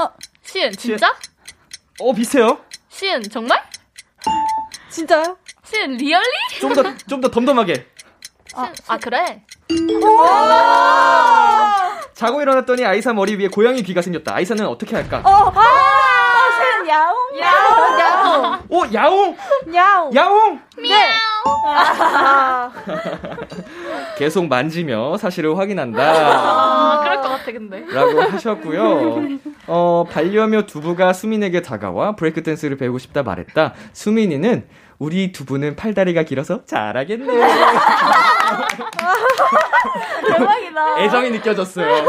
어, 0.00 0.08
시은, 0.44 0.72
진짜? 0.72 1.14
어 2.00 2.12
비슷해요. 2.14 2.58
시은, 2.88 3.22
정말? 3.24 3.62
진짜요? 4.90 5.36
시은, 5.70 5.96
리얼리? 5.96 6.26
좀 6.60 6.72
더 6.74 6.82
좀 7.06 7.20
더 7.20 7.28
덤덤하게. 7.30 7.86
시은, 8.54 8.72
아, 8.88 8.96
그래? 8.98 9.42
자고 12.14 12.40
일어났더니 12.42 12.84
아이사 12.84 13.12
머리 13.12 13.36
위에 13.36 13.48
고양이 13.48 13.82
귀가 13.82 14.02
생겼다. 14.02 14.34
아이사는 14.34 14.66
어떻게 14.66 14.96
할까? 14.96 15.18
어, 15.24 15.52
아, 15.54 15.62
세은, 16.58 16.88
야옹! 16.88 17.16
야옹, 17.38 18.00
야옹. 18.00 18.58
오 18.70 18.82
야옹 18.92 19.36
야옹. 19.74 20.16
야옹. 20.16 20.60
아, 21.66 22.70
계속 24.18 24.48
만지며 24.48 25.16
사실을 25.18 25.56
확인한다. 25.56 26.02
아, 26.02 27.00
그럴 27.02 27.16
것 27.22 27.28
같아, 27.28 27.52
근데. 27.52 27.84
라고 27.92 28.20
하셨고요. 28.22 29.38
어, 29.68 30.04
반려묘 30.10 30.66
두부가 30.66 31.12
수민에게 31.12 31.62
다가와 31.62 32.16
브레이크 32.16 32.42
댄스를 32.42 32.76
배우고 32.78 32.98
싶다 32.98 33.22
말했다. 33.22 33.74
수민이는 33.92 34.66
우리 34.98 35.30
두부는 35.32 35.76
팔다리가 35.76 36.24
길어서 36.24 36.64
잘하겠네. 36.64 37.26
대박이다. 40.26 41.00
애정이 41.00 41.30
느껴졌어요. 41.30 42.04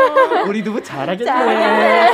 우리 0.47 0.63
두부 0.63 0.81
잘하겠네. 0.81 2.09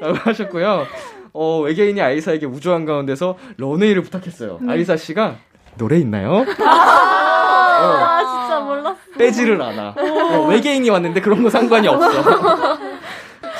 라고 0.00 0.14
하셨고요. 0.18 0.86
어, 1.32 1.60
외계인이 1.60 2.00
아이사에게 2.00 2.46
우주 2.46 2.72
한가운데서 2.72 3.36
런웨이를 3.56 4.02
부탁했어요. 4.02 4.60
아이사 4.68 4.96
씨가 4.96 5.34
노래 5.76 5.98
있나요? 5.98 6.44
아, 6.64 8.20
진짜 8.20 8.60
몰랐어. 8.60 8.96
빼지를 9.18 9.60
않아. 9.60 9.94
어, 9.98 10.46
외계인이 10.48 10.88
왔는데 10.90 11.20
그런 11.20 11.42
거 11.42 11.50
상관이 11.50 11.88
없어. 11.88 12.78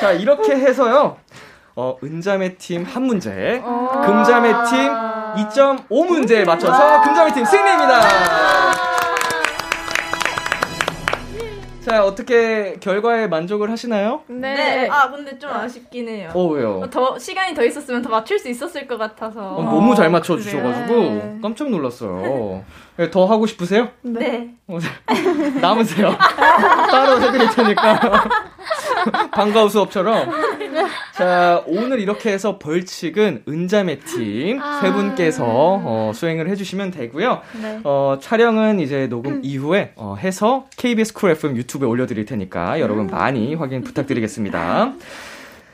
자, 0.00 0.12
이렇게 0.12 0.52
해서요. 0.54 1.16
어, 1.74 1.96
은자매 2.02 2.56
팀 2.56 2.84
한 2.84 3.02
문제, 3.04 3.62
금자매 4.04 4.48
팀 4.68 4.90
2.5문제에 5.36 6.44
맞춰서 6.44 7.00
금자매 7.02 7.32
팀 7.32 7.44
승리입니다. 7.44 8.00
자, 11.80 12.04
어떻게 12.04 12.76
결과에 12.80 13.28
만족을 13.28 13.70
하시나요? 13.70 14.20
네. 14.26 14.86
아, 14.90 15.10
근데 15.10 15.38
좀 15.38 15.50
아쉽긴 15.50 16.06
해요. 16.08 16.30
어, 16.34 16.44
왜요? 16.46 16.82
더 16.90 17.18
시간이 17.18 17.54
더 17.54 17.64
있었으면 17.64 18.02
더 18.02 18.10
맞출 18.10 18.38
수 18.38 18.48
있었을 18.50 18.86
것 18.86 18.98
같아서. 18.98 19.40
어, 19.56 19.62
너무 19.62 19.94
잘 19.94 20.10
맞춰주셔가지고 20.10 20.86
그래요? 20.86 21.38
깜짝 21.40 21.70
놀랐어요. 21.70 22.62
네, 22.98 23.12
더 23.12 23.26
하고 23.26 23.46
싶으세요? 23.46 23.90
네. 24.02 24.50
어, 24.66 24.78
남으세요. 25.62 26.16
따로 26.90 27.22
해드릴 27.22 27.48
테니까. 27.50 28.28
방과후 29.30 29.68
수업처럼. 29.68 30.28
자, 31.14 31.62
오늘 31.66 32.00
이렇게 32.00 32.32
해서 32.32 32.58
벌칙은 32.58 33.44
은자매 33.48 34.00
팀세 34.00 34.92
분께서 34.92 35.44
어, 35.46 36.10
수행을 36.12 36.48
해주시면 36.48 36.90
되고요. 36.90 37.40
어, 37.84 38.18
촬영은 38.20 38.80
이제 38.80 39.06
녹음 39.06 39.42
이후에 39.44 39.92
어, 39.94 40.16
해서 40.18 40.66
KBS 40.76 41.12
쿨 41.12 41.30
FM 41.30 41.56
유튜브에 41.56 41.86
올려드릴 41.88 42.24
테니까 42.24 42.80
여러분 42.80 43.06
많이 43.06 43.54
확인 43.54 43.82
부탁드리겠습니다. 43.82 44.94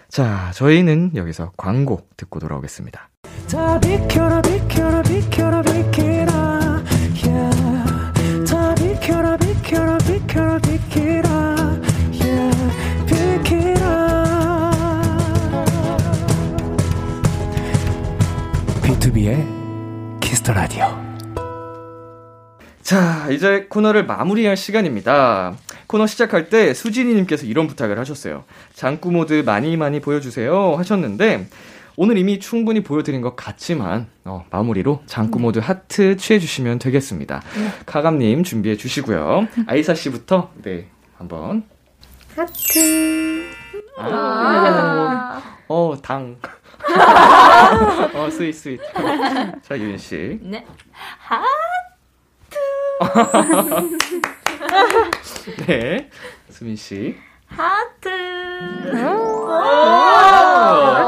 자, 0.09 0.51
저희는 0.55 1.13
여기서 1.15 1.53
광고 1.57 2.03
듣고 2.19 2.39
돌아오겠습니다. 2.39 3.09
다 3.51 3.81
비켜라 3.81 4.43
비켜라 4.43 5.03
비켜라 5.03 5.63
비켜 5.63 6.14
B2B의 20.45 20.53
키스터 20.53 20.53
라디오 20.53 20.85
자, 22.83 23.29
이제 23.31 23.67
코너를 23.71 24.05
마무리할 24.05 24.59
시간입니다. 24.59 25.55
코너 25.87 26.07
시작할 26.07 26.51
때 26.51 26.75
수진이님께서 26.75 27.47
이런 27.47 27.67
부탁을 27.67 27.99
하셨어요. 27.99 28.45
짱구 28.75 29.11
모드 29.11 29.43
많이 29.45 29.75
많이 29.79 30.01
보여주세요 30.01 30.75
하셨는데, 30.77 31.49
오늘 31.97 32.19
이미 32.19 32.39
충분히 32.41 32.83
보여드린 32.83 33.23
것 33.23 33.37
같지만, 33.37 34.09
어, 34.27 34.45
마무리로 34.51 35.03
짱구 35.07 35.39
모드 35.39 35.61
하트 35.61 36.19
취해주시면 36.19 36.79
되겠습니다. 36.79 37.41
가감님 37.87 38.45
준비해 38.45 38.77
주시고요. 38.77 39.49
아이사 39.67 39.95
씨부터, 39.95 40.51
네, 40.63 40.89
한번. 41.17 41.65
하트. 42.37 43.47
아, 43.97 45.43
어, 45.69 45.97
당. 46.03 46.37
어, 48.15 48.31
스윗, 48.31 48.55
스윗. 48.55 48.81
자, 49.63 49.79
윤 49.79 49.99
씨. 49.99 50.39
네. 50.43 50.65
네. 55.67 56.11
수민 56.51 56.77
씨. 56.77 57.17
하트. 57.47 58.09
오, 58.91 59.47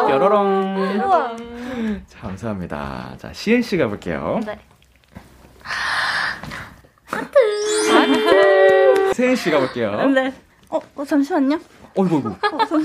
뾰로롱. 0.08 1.00
자, 2.06 2.20
감사합니다. 2.20 3.14
자, 3.18 3.32
시은 3.32 3.62
씨 3.62 3.76
가볼게요. 3.76 4.40
네. 4.44 4.58
세은 9.14 9.36
씨 9.36 9.50
가볼게요. 9.50 10.06
네. 10.08 10.32
어, 10.68 10.80
어 10.94 11.04
잠시만요. 11.04 11.58
어이구, 11.96 12.16
어이구. 12.16 12.34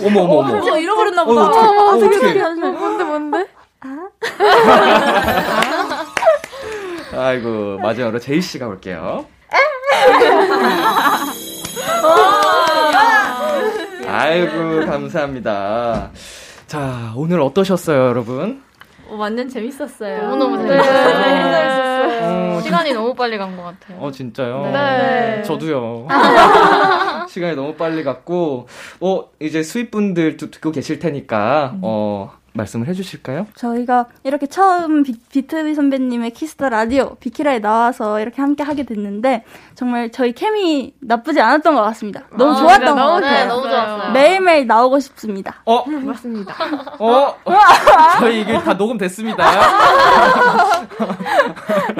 어머, 0.08 0.22
어머, 0.22 0.34
어머. 0.40 0.74
어, 0.74 0.78
잃어버렸나 0.78 1.24
어, 1.24 1.26
보다. 1.26 1.42
어, 1.42 1.96
어떡해. 1.96 2.20
잠시만요. 2.20 2.72
뭔데, 2.72 3.04
뭔데? 3.04 3.48
아이고, 7.14 7.78
마지막으로 7.82 8.20
제이 8.20 8.40
씨 8.42 8.58
가 8.60 8.68
볼게요. 8.68 9.26
아이고, 14.08 14.86
감사합니다. 14.86 16.12
자, 16.68 17.12
오늘 17.16 17.42
어떠셨어요, 17.42 18.08
여러분? 18.08 18.62
어, 19.08 19.16
완전 19.18 19.50
재밌었어요. 19.50 20.22
너무너무 20.30 20.58
네, 20.58 20.68
재밌었어요. 20.70 21.14
재밌었어요. 21.14 22.58
어, 22.58 22.62
시간이 22.62 22.94
너무 22.94 23.14
빨리 23.14 23.38
간 23.38 23.56
것 23.58 23.64
같아요. 23.64 23.98
어, 24.00 24.12
진짜요? 24.12 24.70
네. 24.72 25.44
저도요. 25.44 26.08
시간이 27.28 27.56
너무 27.56 27.76
빨리 27.76 28.04
갔고, 28.04 28.68
어, 29.00 29.30
이제 29.40 29.64
스윗분들도 29.64 30.52
듣고 30.52 30.72
계실 30.72 31.00
테니까, 31.00 31.78
어, 31.82 32.41
말씀을 32.54 32.88
해주실까요? 32.88 33.48
저희가 33.56 34.08
이렇게 34.24 34.46
처음 34.46 35.04
비, 35.04 35.14
BTOB 35.32 35.74
선배님의 35.74 36.32
Kiss 36.32 36.54
the 36.54 36.70
Radio 36.70 37.16
비키라에 37.16 37.60
나와서 37.60 38.20
이렇게 38.20 38.42
함께 38.42 38.64
하게 38.64 38.84
됐는데 38.84 39.46
정말 39.76 40.12
저희 40.12 40.34
케미 40.34 40.94
나쁘지 41.00 41.40
않았던 41.40 41.76
것 41.76 41.82
같습니다. 41.84 42.24
너무 42.38 42.52
아, 42.52 42.56
좋았던 42.56 42.82
네, 42.86 42.92
것 42.92 42.96
너무 42.96 43.22
같아요. 43.22 43.38
네, 43.40 43.46
너무 43.46 43.70
좋았어요. 43.70 44.12
매일매일 44.12 44.68
나오고 44.68 45.00
싶습니다. 45.00 45.62
어, 45.66 45.86
맞습니다. 45.90 46.56
어, 47.00 47.36
저희 48.20 48.42
이게 48.42 48.60
다 48.60 48.74
녹음됐습니다. 48.74 49.52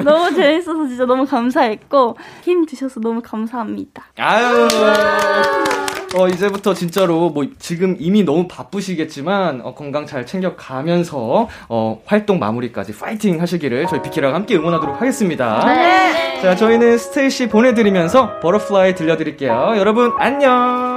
너무 0.04 0.32
재밌어서 0.34 0.86
진짜 0.86 1.06
너무 1.06 1.24
감사했고 1.26 2.16
힘 2.42 2.66
주셔서 2.66 3.00
너무 3.00 3.22
감사합니다. 3.22 4.04
아유. 4.18 4.68
어, 6.14 6.28
이제부터 6.28 6.74
진짜로 6.74 7.30
뭐 7.30 7.46
지금 7.58 7.96
이미 7.98 8.22
너무 8.22 8.46
바쁘시겠지만 8.46 9.62
어, 9.64 9.74
건강 9.74 10.04
잘 10.06 10.26
챙겨가면서 10.26 11.48
어, 11.68 12.02
활동 12.04 12.38
마무리까지 12.38 12.96
파이팅 12.96 13.40
하시기를 13.40 13.86
저희 13.86 14.02
비키라가 14.02 14.34
함께 14.34 14.56
응원하도록 14.56 15.00
하겠습니다. 15.00 15.64
네. 15.66 16.40
자, 16.42 16.54
저희는 16.54 16.98
스테이씨 16.98 17.48
보내드리면서 17.48 18.40
BUTTERFLY 18.40 18.94
들려드릴게요. 18.94 19.74
여러분, 19.76 20.12
안녕! 20.18 20.91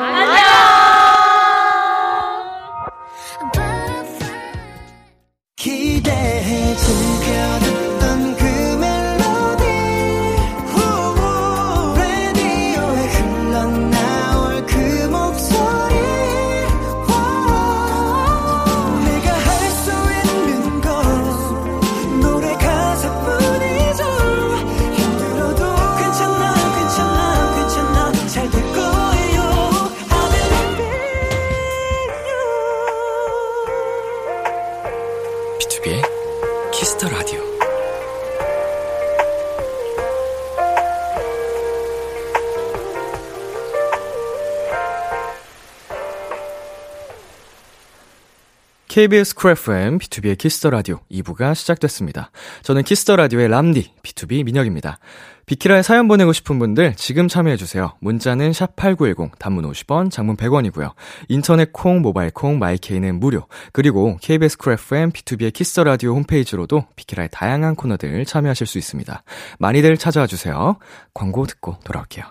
KBS 48.96 49.36
쿨 49.36 49.52
FM, 49.52 49.98
B2B의 49.98 50.38
키스터 50.38 50.70
라디오 50.70 51.02
2부가 51.12 51.54
시작됐습니다. 51.54 52.32
저는 52.62 52.84
키스터 52.84 53.18
라디오의 53.18 53.50
람디, 53.50 53.92
B2B 54.02 54.46
민혁입니다. 54.46 55.00
비키라에 55.46 55.82
사연 55.82 56.08
보내고 56.08 56.32
싶은 56.32 56.60
분들 56.60 56.96
지금 56.96 57.28
참여해 57.28 57.58
주세요. 57.58 57.92
문자는 58.00 58.54
샵 58.54 58.78
8910, 58.78 59.38
단문 59.38 59.70
50원, 59.70 60.12
장문 60.12 60.38
100원이고요. 60.38 60.94
인터넷 61.28 61.74
콩, 61.74 62.02
모바일 62.02 62.32
콩, 62.32 62.58
my 62.58 62.75
K는 62.75 63.20
무료. 63.20 63.48
그리고 63.74 64.16
KBS 64.22 64.58
쿨 64.60 64.72
FM, 64.72 65.12
B2B의 65.12 65.52
키스터 65.52 65.84
라디오 65.84 66.16
홈페이지로도 66.16 66.86
비키라의 66.96 67.28
다양한 67.34 67.76
코너들 67.76 68.24
참여하실 68.24 68.66
수 68.66 68.78
있습니다. 68.78 69.24
많이들 69.60 69.98
찾아와 69.98 70.26
주세요. 70.26 70.78
광고 71.14 71.46
듣고 71.46 71.80
돌아올게요. 71.84 72.24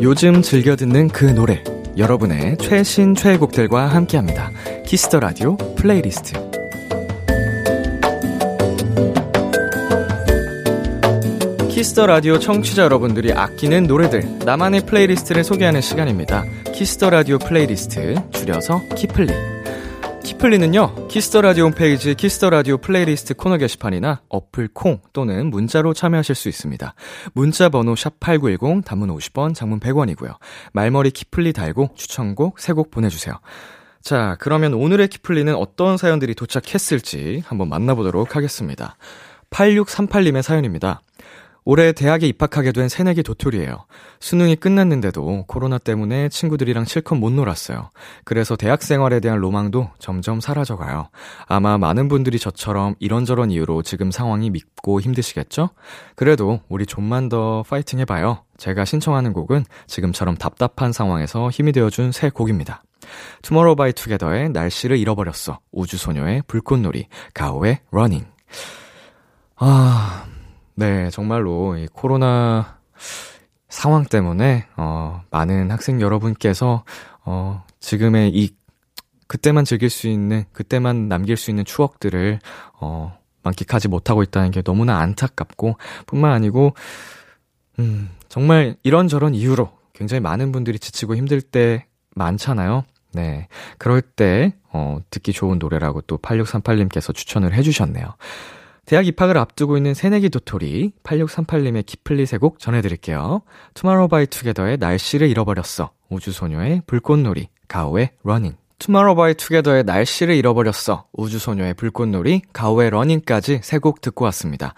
요즘 0.00 0.42
즐겨 0.42 0.74
듣는 0.74 1.08
그 1.08 1.24
노래 1.24 1.62
여러분의 1.96 2.56
최신 2.58 3.14
최애곡들과 3.14 3.86
함께합니다. 3.86 4.50
Kiss 4.84 5.05
the 5.05 5.20
Radio 5.20 5.56
playlist. 5.76 6.32
Kiss 11.68 11.90
the 11.90 12.06
Radio 12.06 12.38
청취자 12.38 12.82
여러분들이 12.82 13.32
아끼는 13.32 13.84
노래들 13.84 14.38
나만의 14.44 14.82
playlist를 14.86 15.44
소개하는 15.44 15.80
시간입니다. 15.80 16.44
Kiss 16.72 16.94
the 16.94 17.10
Radio 17.10 17.38
playlist 17.38 18.16
줄여서 18.32 18.82
키플리. 18.96 19.53
키플리는요, 20.44 21.08
Kiss 21.08 21.26
the 21.26 21.40
Radio 21.40 21.64
홈페이지 21.64 22.14
Kiss 22.14 22.35
the 22.35 22.50
Radio 22.50 22.76
playlist 22.76 23.32
코너 23.32 23.56
게시판이나 23.56 24.20
어플 24.28 24.68
콩 24.74 25.00
또는 25.14 25.48
문자로 25.48 25.94
참여하실 25.94 26.34
수 26.34 26.50
있습니다. 26.50 26.94
문자 27.32 27.70
번호 27.70 27.94
샵8910, 27.94 28.84
단문 28.84 29.08
50원, 29.08 29.54
장문 29.54 29.80
100원이고요. 29.80 30.36
말머리 30.74 31.12
키플리 31.12 31.54
달고 31.54 31.92
추천곡 31.94 32.58
3곡 32.58 32.90
보내 32.90 33.08
주세요. 33.08 33.40
자, 34.02 34.36
그러면 34.38 34.74
오늘의 34.74 35.08
키플리는 35.08 35.54
어떤 35.54 35.96
사연들이 35.96 36.34
도착했을지 36.34 37.42
한번 37.46 37.70
만나보도록 37.70 38.36
하겠습니다. 38.36 38.96
8638님의 39.48 40.42
사연입니다. 40.42 41.00
올해 41.64 41.92
대학에 41.92 42.26
입학하게 42.26 42.72
된 42.72 42.88
새내기 42.88 43.22
도토리예요. 43.22 43.86
수능이 44.20 44.56
끝났는데도 44.56 45.44
코로나 45.46 45.78
때문에 45.78 46.28
친구들이랑 46.28 46.84
실컷 46.84 47.14
못 47.14 47.32
놀았어요. 47.32 47.90
그래서 48.24 48.54
대학 48.54 48.82
생활에 48.82 49.20
대한 49.20 49.38
로망도 49.38 49.90
점점 49.98 50.40
사라져가요. 50.40 51.08
아마 51.46 51.78
많은 51.78 52.08
분들이 52.08 52.38
저처럼 52.38 52.94
이런저런 52.98 53.50
이유로 53.50 53.82
지금 53.82 54.10
상황이 54.10 54.50
밉고 54.50 55.00
힘드시겠죠? 55.00 55.70
그래도 56.16 56.60
우리 56.68 56.84
좀만 56.84 57.30
더 57.30 57.62
파이팅 57.68 57.98
해봐요. 58.00 58.44
제가 58.58 58.84
신청하는 58.84 59.32
곡은 59.32 59.64
지금처럼 59.86 60.36
답답한 60.36 60.92
상황에서 60.92 61.50
힘이 61.50 61.72
되어준 61.72 62.12
세 62.12 62.28
곡입니다. 62.28 62.82
투모로우 63.42 63.76
바이 63.76 63.92
투게더의 63.92 64.50
날씨를 64.50 64.98
잃어버렸어. 64.98 65.60
우주소녀의 65.72 66.42
불꽃놀이. 66.46 67.06
가호의 67.34 67.80
Running. 67.90 68.24
아, 69.56 70.24
네, 70.74 71.10
정말로 71.10 71.76
이 71.76 71.86
코로나 71.92 72.78
상황 73.68 74.04
때문에 74.04 74.66
어 74.76 75.22
많은 75.30 75.70
학생 75.70 76.00
여러분께서 76.00 76.84
어 77.24 77.64
지금의 77.80 78.30
이 78.34 78.54
그때만 79.26 79.64
즐길 79.64 79.90
수 79.90 80.08
있는 80.08 80.44
그때만 80.52 81.08
남길 81.08 81.36
수 81.36 81.50
있는 81.50 81.64
추억들을 81.64 82.38
어 82.80 83.16
만끽하지 83.42 83.88
못하고 83.88 84.22
있다는 84.22 84.50
게 84.50 84.62
너무나 84.62 84.98
안타깝고 84.98 85.76
뿐만 86.06 86.32
아니고 86.32 86.74
음 87.78 88.10
정말 88.28 88.76
이런저런 88.82 89.34
이유로 89.34 89.70
굉장히 89.92 90.20
많은 90.20 90.52
분들이 90.52 90.78
지치고 90.78 91.16
힘들 91.16 91.40
때 91.40 91.86
많잖아요. 92.14 92.84
네. 93.14 93.46
그럴 93.78 94.02
때, 94.02 94.54
어, 94.72 94.98
듣기 95.10 95.32
좋은 95.32 95.58
노래라고 95.58 96.02
또 96.02 96.18
8638님께서 96.18 97.14
추천을 97.14 97.54
해 97.54 97.62
주셨네요. 97.62 98.04
대학 98.86 99.06
입학을 99.06 99.36
앞두고 99.38 99.76
있는 99.76 99.94
새내기 99.94 100.28
도토리 100.30 100.92
8638님의 101.02 101.86
키플리 101.86 102.26
세 102.26 102.39
곡 102.39 102.58
전해드릴게요. 102.58 103.42
투마로우 103.74 104.08
바이 104.08 104.26
투게더의 104.26 104.76
날씨를 104.78 105.28
잃어버렸어. 105.28 105.90
우주소녀의 106.10 106.82
불꽃놀이. 106.86 107.48
가호의 107.68 108.10
Running. 108.24 108.56
투마로우 108.78 109.14
바이 109.14 109.34
투게더의 109.34 109.84
날씨를 109.84 110.34
잃어버렸어. 110.34 111.06
우주소녀의 111.14 111.74
불꽃놀이. 111.74 112.42
가호의 112.52 112.90
Running까지 112.90 113.60
세 113.62 113.78
곡 113.78 114.00
듣고 114.02 114.24
왔습니다. 114.26 114.74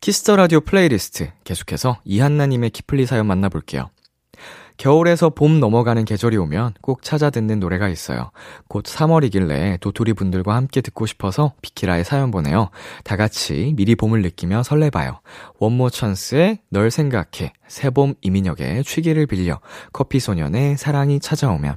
Kiss 0.00 0.21
the 0.21 0.36
Radio 0.36 0.60
playlist 0.60 1.30
계속해서 1.44 1.98
이한나님의 2.04 2.70
키플리 2.70 3.04
사연 3.06 3.26
만나볼게요. 3.26 3.90
겨울에서 4.80 5.28
봄 5.28 5.60
넘어가는 5.60 6.06
계절이 6.06 6.38
오면 6.38 6.72
꼭 6.80 7.02
찾아 7.02 7.28
듣는 7.28 7.60
노래가 7.60 7.90
있어요. 7.90 8.30
곧 8.66 8.86
3월이길래 8.86 9.78
도토리 9.78 10.14
분들과 10.14 10.54
함께 10.54 10.80
듣고 10.80 11.04
싶어서 11.04 11.52
비키라에 11.60 12.02
사연 12.02 12.30
보내요. 12.30 12.70
다 13.04 13.16
같이 13.16 13.74
미리 13.76 13.94
봄을 13.94 14.22
느끼며 14.22 14.62
설레봐요. 14.62 15.20
원모어찬스의 15.58 16.60
널 16.70 16.90
생각해, 16.90 17.52
새봄 17.68 18.14
이민혁의 18.22 18.84
취기를 18.84 19.26
빌려, 19.26 19.60
커피 19.92 20.18
소년의 20.18 20.78
사랑이 20.78 21.20
찾아오면. 21.20 21.76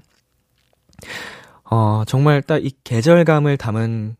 어, 1.70 2.04
정말 2.08 2.42
딱 2.42 2.64
이 2.64 2.72
계절감을 2.86 3.58
담은 3.58 4.16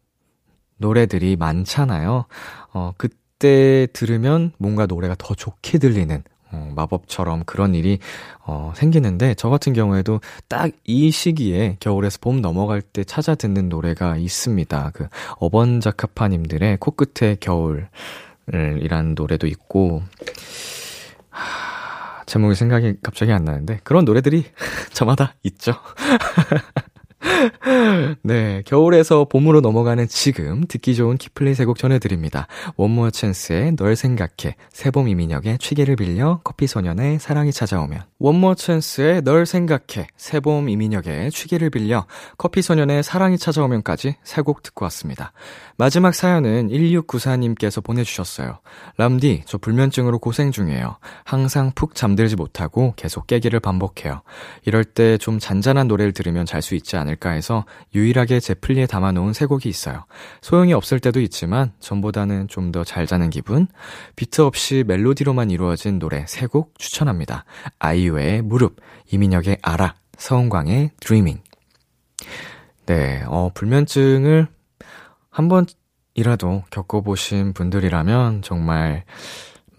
노래들이 0.76 1.38
많잖아요. 1.38 2.26
어, 2.74 2.92
그때 2.98 3.88
들으면 3.94 4.52
뭔가 4.58 4.88
노래가 4.88 5.16
더 5.18 5.34
좋게 5.36 5.78
들리는 5.78 6.22
어, 6.54 6.72
마법처럼 6.76 7.44
그런 7.46 7.74
일이 7.76 8.00
어, 8.46 8.72
생기는데 8.76 9.34
저 9.36 9.50
같은 9.50 9.74
경우에도 9.74 10.22
딱 10.48 10.70
이 10.86 11.12
시기에 11.12 11.78
겨울에서 11.80 12.20
봄 12.22 12.42
넘어갈 12.42 12.82
때 12.82 13.04
찾아 13.04 13.36
듣는 13.36 13.70
노래가 13.70 14.18
있습니다. 14.18 14.92
그 14.94 15.08
어번자카파님들의 15.40 16.78
코끝의 16.78 17.38
겨울이라는 17.40 19.16
노래도 19.16 19.48
있고 19.48 20.04
하, 21.30 22.24
제목이 22.26 22.56
생각이 22.56 22.96
갑자기 23.02 23.32
안 23.32 23.46
나는데 23.46 23.80
그런 23.84 24.06
노래들이 24.06 24.46
저마다 24.94 25.36
있죠. 25.44 25.74
네, 28.24 28.62
겨울에서 28.66 29.26
봄으로 29.26 29.62
넘어가는 29.62 30.08
지금 30.08 30.64
듣기 30.68 30.96
좋은 30.96 31.18
키플리 31.18 31.56
세곡 31.56 31.78
전해드립니다. 31.78 32.48
원모어 32.76 33.10
찬스의 33.12 33.76
널 33.76 33.96
생각해, 33.96 34.56
새봄 34.72 35.08
이민혁의 35.08 35.58
취계를 35.60 35.96
빌려, 35.96 36.42
커피 36.44 36.68
소년의 36.68 37.20
사랑이 37.20 37.52
찾아오면 37.52 38.04
원모어 38.24 38.56
찬스의 38.56 39.24
널 39.24 39.46
생각해, 39.46 40.08
새봄 40.16 40.70
이민혁의 40.70 41.30
취계를 41.30 41.70
빌려, 41.70 42.06
커피소년의 42.38 43.04
사랑이 43.04 43.38
찾아오면까지 43.38 44.16
세 44.24 44.42
곡 44.44 44.64
듣고 44.64 44.86
왔습니다. 44.86 45.34
마지막 45.78 46.16
사연은 46.16 46.70
1694님께서 46.70 47.84
보내주셨어요. 47.84 48.60
람디, 48.96 49.44
저 49.46 49.58
불면증으로 49.58 50.20
고생 50.20 50.52
중이에요. 50.54 51.00
항상 51.26 51.74
푹 51.76 51.96
잠들지 51.96 52.38
못하고 52.38 52.94
계속 52.96 53.28
깨기를 53.28 53.60
반복해요. 53.60 54.22
이럴 54.66 54.86
때 54.86 55.18
좀 55.18 55.38
잔잔한 55.38 55.90
노래를 55.90 56.14
들으면 56.14 56.46
잘 56.46 56.62
수 56.62 56.76
있지 56.76 56.96
않을까 56.96 57.32
해서 57.32 57.66
유일하게 57.94 58.40
제 58.40 58.54
플리에 58.54 58.86
담아놓은 58.86 59.34
세 59.34 59.46
곡이 59.46 59.68
있어요. 59.68 60.06
소용이 60.42 60.72
없을 60.74 61.02
때도 61.02 61.20
있지만 61.20 61.74
전보다는 61.82 62.48
좀 62.48 62.72
더 62.72 62.86
잘 62.86 63.06
자는 63.06 63.30
기분? 63.30 63.68
비트 64.16 64.40
없이 64.42 64.86
멜로디로만 64.88 65.52
이루어진 65.52 66.00
노래 66.00 66.24
세 66.26 66.48
곡 66.48 66.80
추천합니다. 66.80 67.44
아이유 67.80 68.13
의 68.20 68.42
무릎, 68.42 68.78
이민혁의 69.12 69.58
알아, 69.62 69.96
서은광의 70.18 70.92
드리밍. 71.00 71.42
네, 72.86 73.24
어, 73.28 73.50
불면증을 73.54 74.48
한 75.30 75.50
번이라도 75.50 76.64
겪어보신 76.70 77.54
분들이라면 77.54 78.42
정말 78.42 79.04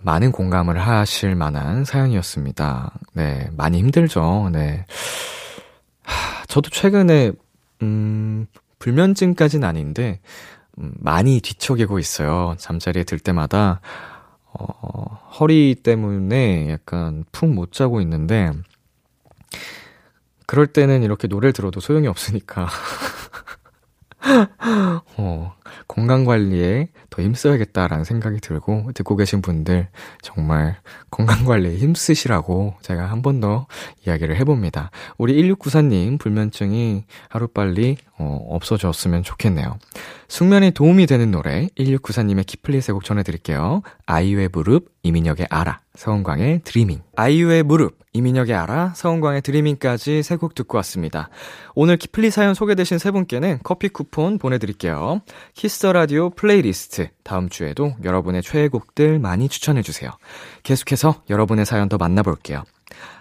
많은 0.01 0.33
공감을 0.33 0.79
하실 0.79 1.35
만한 1.35 1.85
사연이었습니다. 1.85 2.93
네, 3.15 3.49
많이 3.57 3.79
힘들죠. 3.79 4.51
네. 4.53 4.85
하, 6.03 6.45
저도 6.47 6.71
최근에, 6.71 7.33
음, 7.83 8.47
불면증까지는 8.79 9.67
아닌데, 9.67 10.21
음, 10.79 10.93
많이 10.99 11.41
뒤척이고 11.41 11.99
있어요. 11.99 12.55
잠자리에 12.59 13.05
들 13.05 13.19
때마다, 13.19 13.81
어, 14.59 15.19
허리 15.39 15.75
때문에 15.75 16.71
약간 16.71 17.25
푹 17.33 17.49
못 17.49 17.73
자고 17.73 18.01
있는데, 18.01 18.53
그럴 20.47 20.67
때는 20.67 21.03
이렇게 21.03 21.27
노래를 21.27 21.53
들어도 21.53 21.81
소용이 21.81 22.07
없으니까. 22.07 22.69
어, 25.17 25.55
건강 25.89 26.25
관리에 26.25 26.89
더 27.11 27.23
힘써야겠다라는 27.23 28.05
생각이 28.05 28.41
들고, 28.41 28.91
듣고 28.95 29.17
계신 29.17 29.43
분들, 29.43 29.89
정말 30.23 30.77
건강 31.11 31.45
관리에 31.45 31.77
힘쓰시라고 31.77 32.75
제가 32.83 33.07
한 33.07 33.23
번 33.23 33.41
더 33.41 33.67
이야기를 34.07 34.37
해봅니다. 34.37 34.91
우리 35.19 35.35
1694님 35.43 36.19
불면증이 36.21 37.05
하루빨리, 37.29 37.97
어, 38.19 38.39
없어졌으면 38.51 39.23
좋겠네요. 39.25 39.77
숙면에 40.29 40.71
도움이 40.71 41.07
되는 41.07 41.31
노래, 41.31 41.67
1694님의 41.77 42.47
키플리 42.47 42.81
세곡 42.81 43.05
전해드릴게요. 43.05 43.83
아이유의 44.07 44.51
무릎, 44.53 44.87
이민혁의 45.03 45.49
알아, 45.51 45.81
서은광의 45.97 46.61
드리밍. 46.65 47.01
아이유의 47.17 47.65
무릎, 47.65 47.99
이민혁의 48.15 48.55
알아, 48.55 48.93
서은광의 48.95 49.43
드리밍까지 49.43 50.23
세 50.23 50.37
곡 50.37 50.55
듣고 50.55 50.77
왔습니다. 50.79 51.29
오늘 51.75 51.97
키플리 51.97 52.31
사연 52.31 52.55
소개되신 52.55 52.99
세 52.99 53.11
분께는 53.11 53.59
커피 53.65 53.89
쿠폰 53.89 54.39
보내드릴게요. 54.39 55.21
Kiss 55.55 55.77
the 55.77 55.93
Radio 55.93 56.31
플레이리스트. 56.31 57.09
다음 57.25 57.49
주에도 57.49 57.95
여러분의 58.05 58.43
최애곡들 58.43 59.19
많이 59.19 59.49
추천해주세요. 59.49 60.11
계속해서 60.63 61.23
여러분의 61.29 61.67
사연 61.67 61.89
더 61.89 61.97
만나볼게요. 61.99 62.63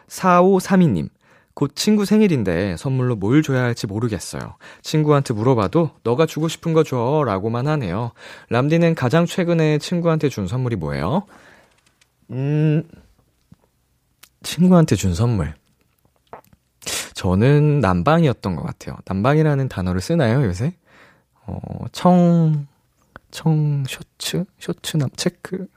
4532님. 0.07 1.09
곧 1.55 1.71
친구 1.75 2.05
생일인데 2.05 2.77
선물로 2.77 3.15
뭘 3.15 3.43
줘야 3.43 3.61
할지 3.63 3.85
모르겠어요. 3.87 4.55
친구한테 4.81 5.33
물어봐도 5.35 5.91
너가 6.03 6.25
주고 6.25 6.47
싶은 6.47 6.73
거 6.73 6.83
줘. 6.83 7.23
라고만 7.25 7.67
하네요. 7.67 8.11
람디는 8.49 8.95
가장 8.95 9.25
최근에 9.25 9.77
친구한테 9.79 10.29
준 10.29 10.47
선물이 10.47 10.75
뭐예요? 10.77 11.23
음, 12.31 12.83
친구한테 14.43 14.95
준 14.95 15.15
선물. 15.15 15.53
저는 17.13 17.79
난방이었던 17.79 18.55
것 18.55 18.63
같아요. 18.63 18.97
난방이라는 19.05 19.69
단어를 19.69 20.01
쓰나요, 20.01 20.43
요새? 20.43 20.73
어, 21.45 21.57
청, 21.91 22.67
청, 23.31 23.83
셔츠? 23.87 24.45
셔츠 24.59 24.97
남, 24.97 25.09
체크? 25.15 25.67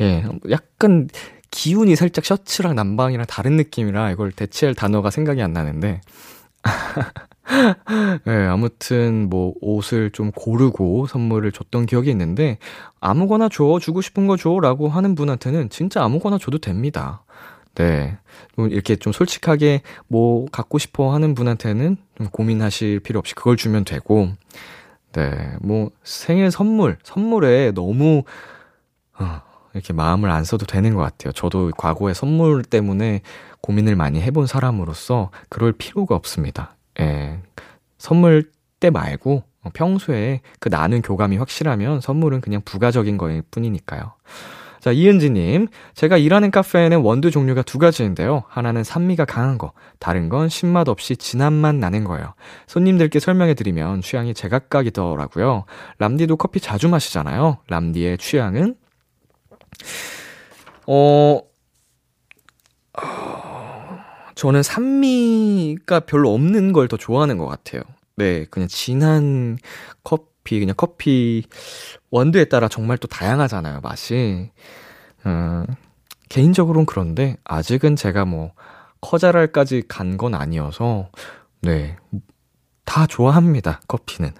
예, 0.00 0.24
약간 0.50 1.08
기운이 1.50 1.96
살짝 1.96 2.24
셔츠랑 2.24 2.74
난방이랑 2.74 3.26
다른 3.26 3.56
느낌이라 3.56 4.10
이걸 4.12 4.32
대체할 4.32 4.74
단어가 4.74 5.10
생각이 5.10 5.42
안 5.42 5.52
나는데. 5.52 6.00
네, 8.24 8.32
아무튼 8.46 9.28
뭐 9.28 9.54
옷을 9.60 10.10
좀 10.10 10.30
고르고 10.30 11.06
선물을 11.06 11.50
줬던 11.52 11.86
기억이 11.86 12.10
있는데 12.10 12.58
아무거나 13.00 13.48
줘 13.48 13.78
주고 13.80 14.02
싶은 14.02 14.26
거 14.26 14.36
줘라고 14.36 14.88
하는 14.88 15.14
분한테는 15.14 15.70
진짜 15.70 16.04
아무거나 16.04 16.38
줘도 16.38 16.58
됩니다. 16.58 17.24
네. 17.74 18.18
이렇게 18.56 18.96
좀 18.96 19.12
솔직하게 19.12 19.82
뭐 20.08 20.46
갖고 20.50 20.78
싶어 20.78 21.12
하는 21.12 21.34
분한테는 21.34 21.96
좀 22.16 22.28
고민하실 22.28 23.00
필요 23.00 23.18
없이 23.18 23.34
그걸 23.34 23.56
주면 23.56 23.84
되고 23.84 24.30
네. 25.12 25.56
뭐 25.60 25.90
생일 26.02 26.50
선물, 26.50 26.98
선물에 27.02 27.72
너무 27.72 28.22
어, 29.18 29.42
이렇게 29.74 29.92
마음을 29.92 30.30
안 30.30 30.44
써도 30.44 30.66
되는 30.66 30.94
것 30.94 31.02
같아요. 31.02 31.32
저도 31.32 31.70
과거에 31.76 32.14
선물 32.14 32.62
때문에 32.62 33.22
고민을 33.60 33.96
많이 33.96 34.20
해본 34.20 34.46
사람으로서 34.46 35.30
그럴 35.48 35.72
필요가 35.72 36.14
없습니다. 36.14 36.76
예. 37.00 37.38
선물 37.98 38.50
때 38.80 38.90
말고 38.90 39.44
평소에 39.74 40.40
그 40.58 40.70
나눈 40.70 41.02
교감이 41.02 41.36
확실하면 41.36 42.00
선물은 42.00 42.40
그냥 42.40 42.62
부가적인 42.64 43.18
거일 43.18 43.42
뿐이니까요. 43.50 44.12
자, 44.80 44.92
이은지님. 44.92 45.68
제가 45.94 46.16
일하는 46.16 46.50
카페에는 46.50 46.98
원두 47.00 47.30
종류가 47.30 47.62
두 47.62 47.78
가지인데요. 47.78 48.44
하나는 48.48 48.82
산미가 48.82 49.26
강한 49.26 49.58
거, 49.58 49.72
다른 49.98 50.28
건 50.28 50.48
신맛 50.48 50.88
없이 50.88 51.16
진한 51.16 51.52
맛 51.52 51.74
나는 51.74 52.04
거예요. 52.04 52.34
손님들께 52.66 53.20
설명해드리면 53.20 54.00
취향이 54.00 54.34
제각각이더라고요. 54.34 55.64
람디도 55.98 56.36
커피 56.36 56.60
자주 56.60 56.88
마시잖아요. 56.88 57.58
람디의 57.68 58.18
취향은? 58.18 58.74
어, 60.86 61.40
저는 64.34 64.62
산미가 64.62 66.00
별로 66.00 66.32
없는 66.32 66.72
걸 66.72 66.88
더 66.88 66.96
좋아하는 66.96 67.36
것 67.38 67.46
같아요. 67.46 67.82
네, 68.16 68.46
그냥 68.50 68.68
진한 68.68 69.58
커피, 70.42 70.60
그냥 70.60 70.74
커피 70.76 71.44
원두에 72.10 72.44
따라 72.46 72.68
정말 72.68 72.98
또 72.98 73.06
다양하잖아요, 73.08 73.80
맛이. 73.80 74.50
음, 75.26 75.66
개인적으로는 76.28 76.86
그런데 76.86 77.36
아직은 77.44 77.96
제가 77.96 78.24
뭐 78.24 78.52
커잘알까지 79.00 79.84
간 79.88 80.16
건 80.16 80.34
아니어서 80.34 81.08
네, 81.62 81.96
다 82.84 83.06
좋아합니다, 83.06 83.80
커피는. 83.88 84.32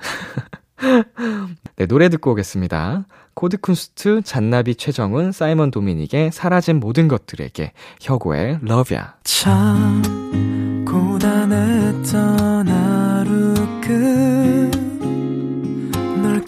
네, 1.76 1.86
노래 1.86 2.08
듣고 2.08 2.32
오겠습니다. 2.32 3.06
코드쿤스트, 3.34 4.22
잔나비 4.24 4.74
최정훈, 4.74 5.32
사이먼 5.32 5.70
도미닉의 5.70 6.32
사라진 6.32 6.80
모든 6.80 7.08
것들에게, 7.08 7.72
혁오의 8.00 8.58
Love 8.62 8.93
Ya. 8.93 9.16
참 9.24 10.02
고단했던 10.86 12.68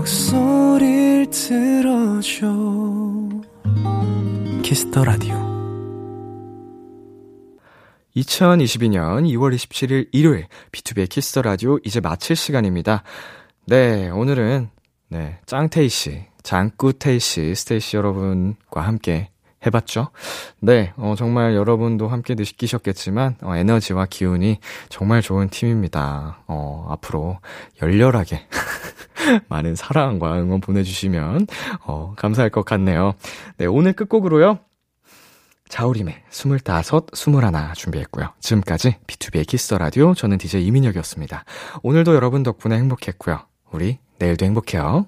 목소리를 0.00 1.26
들어줘 1.28 2.46
Kiss 4.62 4.86
the 4.86 5.04
Radio 5.04 5.34
2022년 8.16 9.26
2월 9.26 9.54
27일 9.54 10.08
일요일 10.12 10.46
B2B의 10.72 11.06
키스터 11.06 11.42
라디오 11.42 11.78
이제 11.84 12.00
마칠 12.00 12.34
시간입니다. 12.34 13.02
네, 13.66 14.08
오늘은 14.08 14.70
네, 15.08 15.38
짱테이씨, 15.44 16.24
장꾸테이씨, 16.42 17.54
스테이씨 17.54 17.98
여러분과 17.98 18.80
함께 18.80 19.28
해봤죠. 19.66 20.08
네, 20.60 20.92
어, 20.96 21.14
정말 21.16 21.54
여러분도 21.54 22.08
함께 22.08 22.34
느끼셨겠지만, 22.34 23.36
어, 23.42 23.54
에너지와 23.56 24.06
기운이 24.06 24.58
정말 24.88 25.22
좋은 25.22 25.48
팀입니다. 25.50 26.42
어, 26.46 26.86
앞으로 26.90 27.38
열렬하게 27.82 28.46
많은 29.48 29.76
사랑과 29.76 30.40
응원 30.40 30.60
보내주시면, 30.60 31.46
어, 31.84 32.14
감사할 32.16 32.50
것 32.50 32.64
같네요. 32.64 33.14
네, 33.58 33.66
오늘 33.66 33.92
끝곡으로요. 33.92 34.58
자우림의 35.68 36.22
스물다섯, 36.30 37.06
스물하나 37.14 37.74
준비했고요. 37.74 38.32
지금까지 38.40 38.96
B2B의 39.06 39.46
키스터 39.46 39.78
라디오, 39.78 40.14
저는 40.14 40.38
DJ 40.38 40.66
이민혁이었습니다. 40.66 41.44
오늘도 41.82 42.14
여러분 42.14 42.42
덕분에 42.42 42.76
행복했고요. 42.76 43.40
우리 43.70 43.98
내일도 44.18 44.44
행복해요. 44.44 45.06